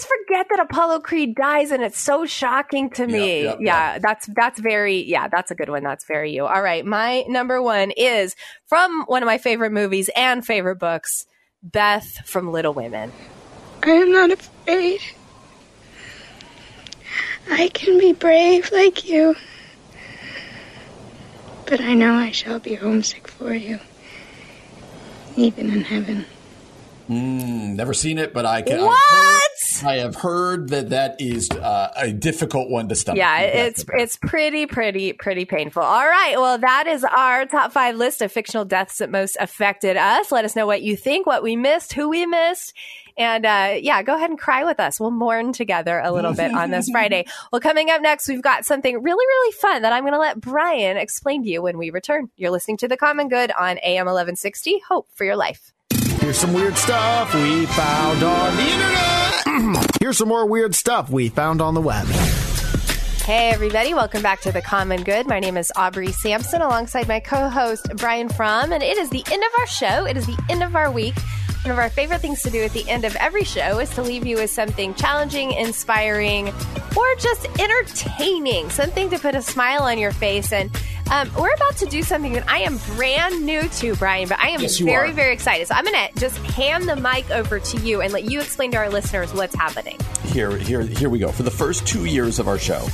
[0.00, 3.44] Always forget that Apollo Creed dies, and it's so shocking to me.
[3.44, 5.82] yep, yeah, that's that's very yeah, that's a good one.
[5.82, 6.46] That's very you.
[6.46, 8.36] All right, my number one is
[8.66, 11.26] from one of my favorite movies and favorite books,
[11.62, 13.12] Beth from Little Women.
[13.82, 15.00] I am not afraid.
[17.50, 19.34] I can be brave like you.
[21.66, 23.78] But I know I shall be homesick for you,
[25.36, 26.26] even in heaven.
[27.10, 28.80] Mm, never seen it, but I can.
[28.82, 28.96] What?
[28.96, 33.18] I've heard, I have heard that that is uh, a difficult one to stomach.
[33.18, 35.82] Yeah, it's it's pretty pretty pretty painful.
[35.82, 39.96] All right, well that is our top five list of fictional deaths that most affected
[39.96, 40.30] us.
[40.30, 42.74] Let us know what you think, what we missed, who we missed,
[43.16, 45.00] and uh, yeah, go ahead and cry with us.
[45.00, 47.26] We'll mourn together a little bit on this Friday.
[47.50, 50.40] Well, coming up next, we've got something really really fun that I'm going to let
[50.40, 52.30] Brian explain to you when we return.
[52.36, 54.80] You're listening to the Common Good on AM 1160.
[54.88, 55.69] Hope for your life.
[56.20, 59.96] Here's some weird stuff we found on the internet.
[60.00, 62.06] Here's some more weird stuff we found on the web.
[63.24, 65.26] Hey, everybody, welcome back to The Common Good.
[65.26, 69.24] My name is Aubrey Sampson alongside my co host, Brian Fromm, and it is the
[69.32, 70.04] end of our show.
[70.04, 71.14] It is the end of our week.
[71.62, 74.02] One of our favorite things to do at the end of every show is to
[74.02, 79.98] leave you with something challenging, inspiring, or just entertaining, something to put a smile on
[79.98, 80.52] your face.
[80.52, 80.70] And
[81.10, 84.50] um, we're about to do something that I am brand new to, Brian, but I
[84.50, 85.12] am Yes, very, are.
[85.12, 85.66] very excited.
[85.68, 88.70] So I'm going to just hand the mic over to you and let you explain
[88.72, 89.98] to our listeners what's happening.
[90.26, 91.32] here, here, here we go.
[91.32, 92.86] For the first two years of our show,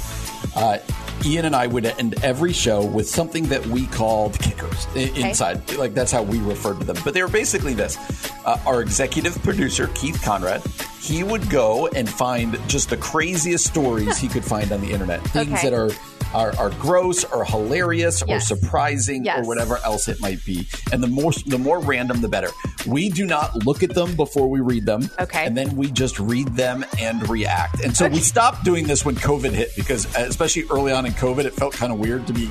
[0.55, 0.79] uh,
[1.25, 5.73] Ian and I would end every show with something that we called kickers i- inside.
[5.77, 6.97] Like that's how we referred to them.
[7.05, 7.97] But they were basically this:
[8.45, 10.63] uh, our executive producer Keith Conrad,
[11.01, 15.21] he would go and find just the craziest stories he could find on the internet,
[15.29, 15.71] things Okay.
[15.71, 15.91] that are.
[16.35, 19.39] Are, are gross or hilarious or surprising Yes.
[19.45, 22.51] or whatever else it might be, and the more the more random the better.
[22.87, 25.47] We do not look at them before we read them, Okay.
[25.47, 27.83] and then we just read them and react.
[27.83, 31.45] And so we stopped doing this when COVID hit because, especially early on in COVID,
[31.47, 32.51] it felt kind of weird to be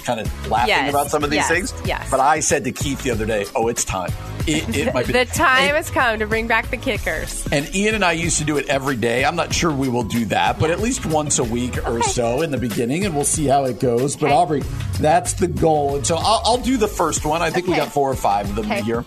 [0.00, 1.74] kind of laughing Yes, about some of these yes, things.
[1.84, 2.10] yes.
[2.10, 4.10] But I said to Keith the other day, "Oh, it's time.
[4.46, 7.46] It, it might be The time has come to bring back the kickers.
[7.52, 9.24] and Ian and I used to do it every day.
[9.24, 12.40] I'm not sure we will do that, but at least once a week or so
[12.42, 14.16] in the beginning, and we'll see how it goes.
[14.16, 14.62] But Aubrey,
[14.98, 15.96] that's the goal.
[15.96, 17.42] And so I'll, I'll do the first one.
[17.42, 18.82] I think we got four or five of them Okay.
[18.82, 19.04] here.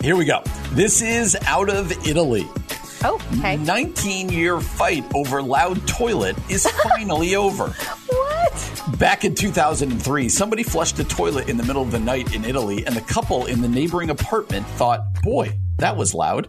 [0.00, 0.42] Here we go.
[0.72, 2.46] This is out of Italy.
[3.04, 3.56] Oh, okay.
[3.56, 7.68] 19 year fight over loud toilet is finally over.
[7.68, 8.82] What?
[8.98, 12.84] Back in 2003, somebody flushed a toilet in the middle of the night in Italy,
[12.86, 16.48] and the couple in the neighboring apartment thought, boy, that was loud.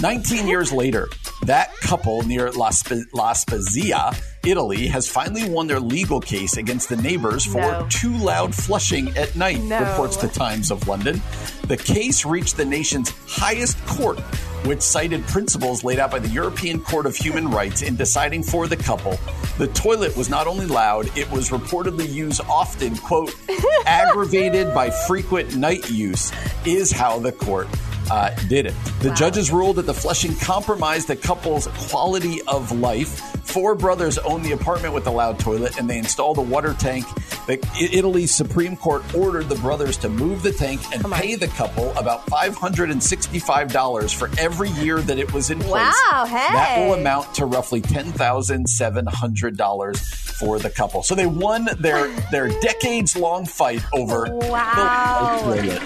[0.00, 1.08] 19 years later,
[1.44, 4.12] that couple near La, Spe- La Spezia,
[4.44, 7.86] Italy, has finally won their legal case against the neighbors for No.
[7.88, 9.80] too loud flushing at night, No.
[9.80, 11.22] reports the Times of London.
[11.66, 14.20] The case reached the nation's highest court,
[14.66, 18.68] which cited principles laid out by the European Court of Human Rights in deciding for
[18.68, 19.18] the couple.
[19.56, 23.32] The toilet was not only loud, it was reportedly used often, quote,
[23.86, 26.32] aggravated by frequent night use,
[26.66, 27.66] is how the court
[28.10, 28.74] uh, did it.
[29.00, 33.20] The judges ruled that the flushing compromised the couple's quality of life.
[33.46, 37.06] Four brothers own the apartment with the loud toilet, and they installed a water tank.
[37.46, 37.58] The
[37.92, 42.26] Italy's Supreme Court ordered the brothers to move the tank and pay the couple about
[42.26, 45.94] $565 for every year that it was in place.
[46.10, 49.98] Wow, That will amount to roughly $10,700
[50.40, 51.02] for the couple.
[51.04, 55.42] So they won their, their decades long fight over Wow.
[55.46, 55.82] the toilet.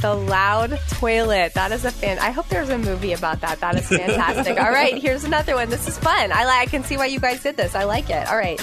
[0.00, 1.54] The loud toilet.
[1.54, 2.18] That is a fan.
[2.18, 3.60] I hope there's a movie about that.
[3.60, 4.58] That is fantastic.
[4.58, 5.70] All right, here's another one.
[5.70, 6.32] This is fun.
[6.32, 6.46] I.
[6.46, 7.74] I can see why you guys did this.
[7.74, 8.26] I like it.
[8.28, 8.60] All right.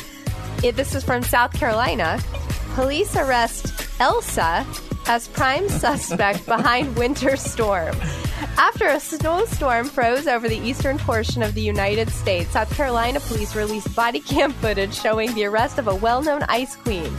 [0.64, 2.20] It, this is from South Carolina.
[2.74, 4.66] Police arrest Elsa
[5.06, 7.96] as prime suspect behind winter storm.
[8.58, 13.56] After a snowstorm froze over the eastern portion of the United States, South Carolina police
[13.56, 17.14] released body cam footage showing the arrest of a well known ice queen.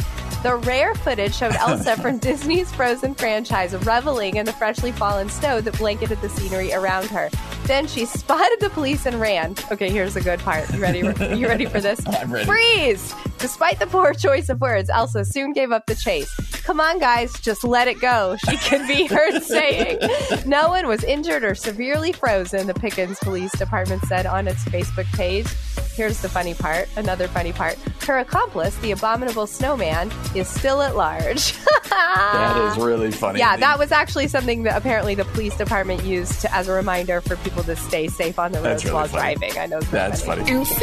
[0.45, 5.63] The rare footage showed Elsa from Disney's Frozen franchise reveling in the freshly fallen snow
[5.63, 7.31] that blanketed the scenery around her.
[7.65, 9.57] Then she spotted the police and ran.
[9.73, 10.71] Okay, here's the good part.
[10.75, 10.99] You ready?
[11.35, 12.07] You ready for this?
[12.21, 12.45] I'm ready.
[12.45, 13.15] Freeze!
[13.39, 16.31] Despite the poor choice of words, Elsa soon gave up the chase.
[16.63, 18.37] Come on, guys, just let it go.
[18.49, 19.99] She could be heard saying.
[20.47, 25.11] No one was injured or severely frozen, the Pickens Police Department said on its Facebook
[25.13, 25.47] page.
[25.95, 27.77] Here's the funny part, another funny part.
[28.07, 31.55] Her accomplice, the abominable snowman, is still at large.
[31.95, 33.39] That is really funny.
[33.39, 37.21] yeah, that was actually something that apparently the police department used to, as a reminder
[37.21, 39.37] for people to stay safe on the roads really while funny.
[39.37, 39.59] driving.
[39.59, 40.43] I know That's funny.
[40.51, 40.81] Elsa?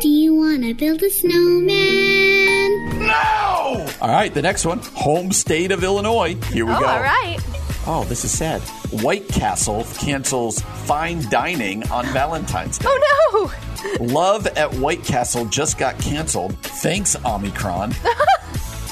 [0.00, 3.00] Do you want to build a snowman?
[3.00, 3.86] No!
[4.00, 4.78] All right, the next one.
[4.94, 6.36] Home state of Illinois.
[6.52, 6.86] Here we oh, go.
[6.86, 7.38] all right.
[7.86, 8.60] Oh, this is sad.
[9.02, 12.86] White Castle cancels fine dining on Valentine's Day.
[12.88, 13.67] Oh no!
[14.00, 16.56] Love at White Castle just got canceled.
[16.58, 17.94] Thanks, Omicron.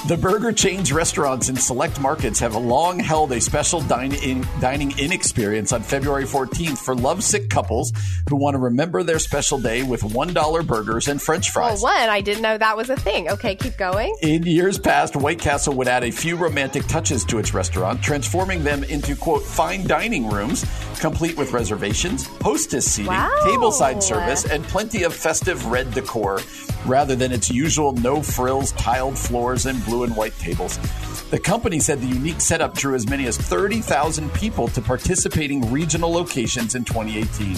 [0.07, 5.11] the burger chain's restaurants in select markets have long held a special dine-in, dining in
[5.11, 7.91] experience on February 14th for lovesick couples
[8.29, 11.81] who want to remember their special day with $1 burgers and french fries.
[11.83, 13.29] Well, one, I didn't know that was a thing.
[13.29, 14.15] Okay, keep going.
[14.21, 18.63] In years past, White Castle would add a few romantic touches to its restaurant, transforming
[18.63, 20.63] them into, quote, fine dining rooms,
[21.01, 23.29] complete with reservations, hostess seating, Wow.
[23.43, 26.39] tableside service, and plenty of festive red decor,
[26.85, 30.77] rather than its usual no frills, tiled floors, and blue and white tables.
[31.29, 36.11] The company said the unique setup drew as many as 30,000 people to participating regional
[36.11, 37.57] locations in 2018.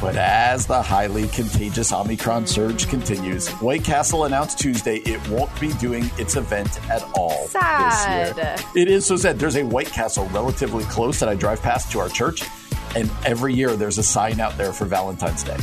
[0.00, 5.72] But as the highly contagious Omicron surge continues, White Castle announced Tuesday it won't be
[5.74, 8.34] doing its event at all Sad.
[8.34, 8.82] this year.
[8.82, 9.38] It is so sad.
[9.38, 12.42] There's a White Castle relatively close that I drive past to our church,
[12.96, 15.56] and every year there's a sign out there for Valentine's Day.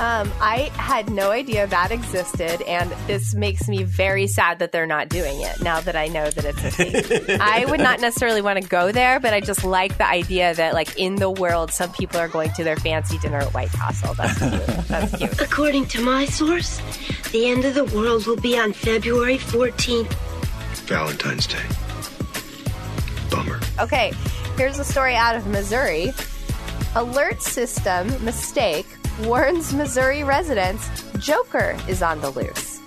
[0.00, 4.86] Um, I had no idea that existed, and this makes me very sad that they're
[4.86, 7.38] not doing it now that I know that it's a thing.
[7.40, 10.74] I would not necessarily want to go there, but I just like the idea that,
[10.74, 14.14] like, in the world, some people are going to their fancy dinner at White Castle.
[14.14, 14.88] That's cute.
[14.88, 15.40] That's cute.
[15.40, 16.80] According to my source,
[17.30, 20.12] the end of the world will be on February 14th.
[20.88, 21.62] Valentine's Day.
[23.30, 23.60] Bummer.
[23.78, 24.12] Okay,
[24.56, 26.12] here's a story out of Missouri.
[26.96, 28.86] Alert system mistake
[29.20, 30.88] warns Missouri residents
[31.18, 32.80] Joker is on the loose.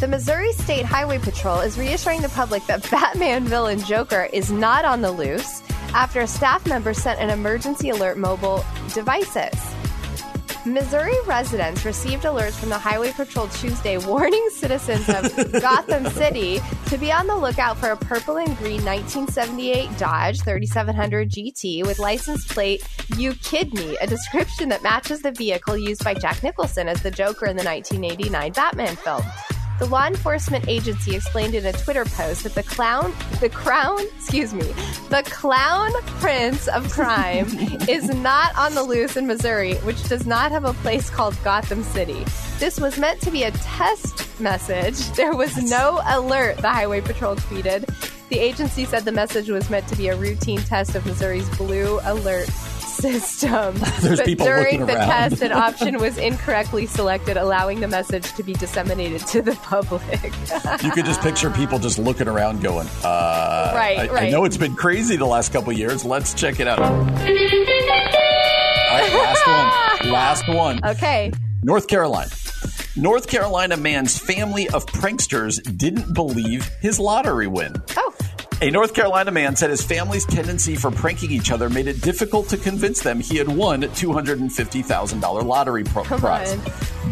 [0.00, 4.84] The Missouri State Highway Patrol is reassuring the public that Batman villain Joker is not
[4.84, 5.62] on the loose
[5.94, 9.58] after a staff member sent an emergency alert mobile devices.
[10.72, 16.98] Missouri residents received alerts from the Highway Patrol Tuesday warning citizens of Gotham City to
[16.98, 22.46] be on the lookout for a purple and green 1978 Dodge 3700 GT with license
[22.46, 22.82] plate
[23.16, 27.10] You Kid Me, a description that matches the vehicle used by Jack Nicholson as the
[27.10, 29.22] Joker in the 1989 Batman film.
[29.78, 34.52] The law enforcement agency explained in a Twitter post that the clown, the crown, excuse
[34.52, 34.64] me,
[35.08, 37.46] the clown prince of crime
[37.88, 41.84] is not on the loose in Missouri, which does not have a place called Gotham
[41.84, 42.24] City.
[42.58, 44.98] This was meant to be a test message.
[45.12, 47.88] There was no alert, the Highway Patrol tweeted.
[48.30, 52.00] The agency said the message was meant to be a routine test of Missouri's blue
[52.02, 52.50] alert
[53.00, 53.74] system.
[54.00, 55.30] There's but people during looking the around.
[55.30, 60.02] test, an option was incorrectly selected, allowing the message to be disseminated to the public.
[60.82, 64.56] You could just picture people just looking around going, uh, Right, I, I know it's
[64.56, 66.04] been crazy the last couple years.
[66.04, 66.80] Let's check it out.
[66.80, 66.88] All
[68.94, 70.12] right, last one.
[70.12, 70.80] Last one.
[70.84, 71.32] okay.
[71.62, 72.30] North Carolina.
[72.96, 77.74] North Carolina man's family of pranksters didn't believe his lottery win.
[77.96, 78.14] Oh.
[78.60, 82.48] A North Carolina man said his family's tendency for pranking each other made it difficult
[82.48, 86.56] to convince them he had won a $250,000 lottery pro- prize.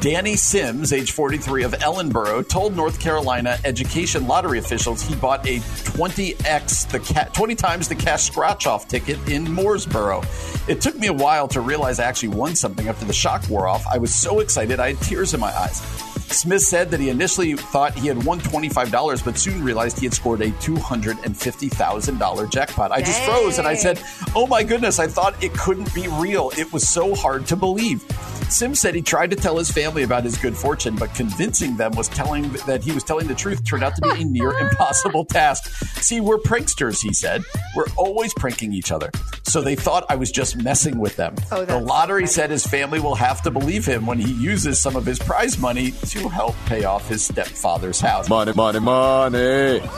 [0.00, 5.58] Danny Sims, age 43 of Ellenboro, told North Carolina education lottery officials he bought a
[5.58, 10.24] 20x the ca- 20 times the cash scratch off ticket in Mooresboro.
[10.68, 13.68] It took me a while to realize I actually won something after the shock wore
[13.68, 13.86] off.
[13.86, 15.80] I was so excited I had tears in my eyes.
[16.28, 20.14] Smith said that he initially thought he had won $25, but soon realized he had
[20.14, 22.92] scored a $250,000 jackpot.
[22.92, 24.00] I just froze and I said,
[24.34, 26.50] Oh my goodness, I thought it couldn't be real.
[26.56, 28.04] It was so hard to believe.
[28.48, 31.92] Sim said he tried to tell his family about his good fortune, but convincing them
[31.92, 35.24] was telling that he was telling the truth turned out to be a near impossible
[35.24, 35.64] task.
[36.00, 37.42] See, we're pranksters, he said.
[37.74, 39.10] We're always pranking each other.
[39.42, 41.34] So they thought I was just messing with them.
[41.50, 44.94] Oh, the lottery said his family will have to believe him when he uses some
[44.94, 48.28] of his prize money to help pay off his stepfather's house.
[48.28, 49.80] Money, money, money.
[49.80, 49.90] Money.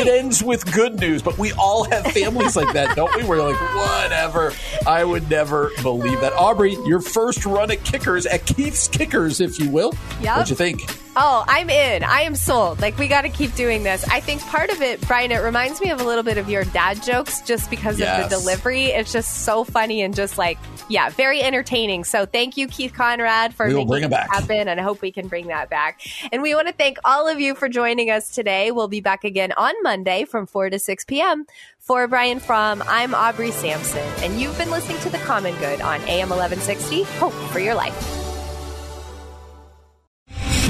[0.00, 3.24] It ends with good news, but we all have families like that, don't we?
[3.24, 4.52] We're like, whatever.
[4.86, 6.32] I would never believe that.
[6.34, 9.92] Aubrey, your first run at kickers, at Keith's Kickers, if you will.
[10.20, 10.36] Yep.
[10.36, 10.82] What'd you think?
[11.16, 12.04] Oh, I'm in.
[12.04, 12.80] I am sold.
[12.80, 14.04] Like, we got to keep doing this.
[14.08, 16.62] I think part of it, Brian, it reminds me of a little bit of your
[16.64, 18.24] dad jokes just because Yes.
[18.24, 18.84] of the delivery.
[18.86, 22.04] It's just so funny and just like, yeah, very entertaining.
[22.04, 24.32] So thank you, Keith Conrad, for making bring it back.
[24.32, 24.68] happen.
[24.68, 26.00] And I hope we can bring that back.
[26.30, 28.70] And we want to thank all of you for joining us today.
[28.70, 31.46] We'll be back again on Monday from 4 to 6 p.m.
[31.80, 36.00] For Brian Fromm, I'm Aubrey Sampson, and you've been listening to The Common Good on
[36.02, 37.02] AM 1160.
[37.18, 38.17] Hope for your life.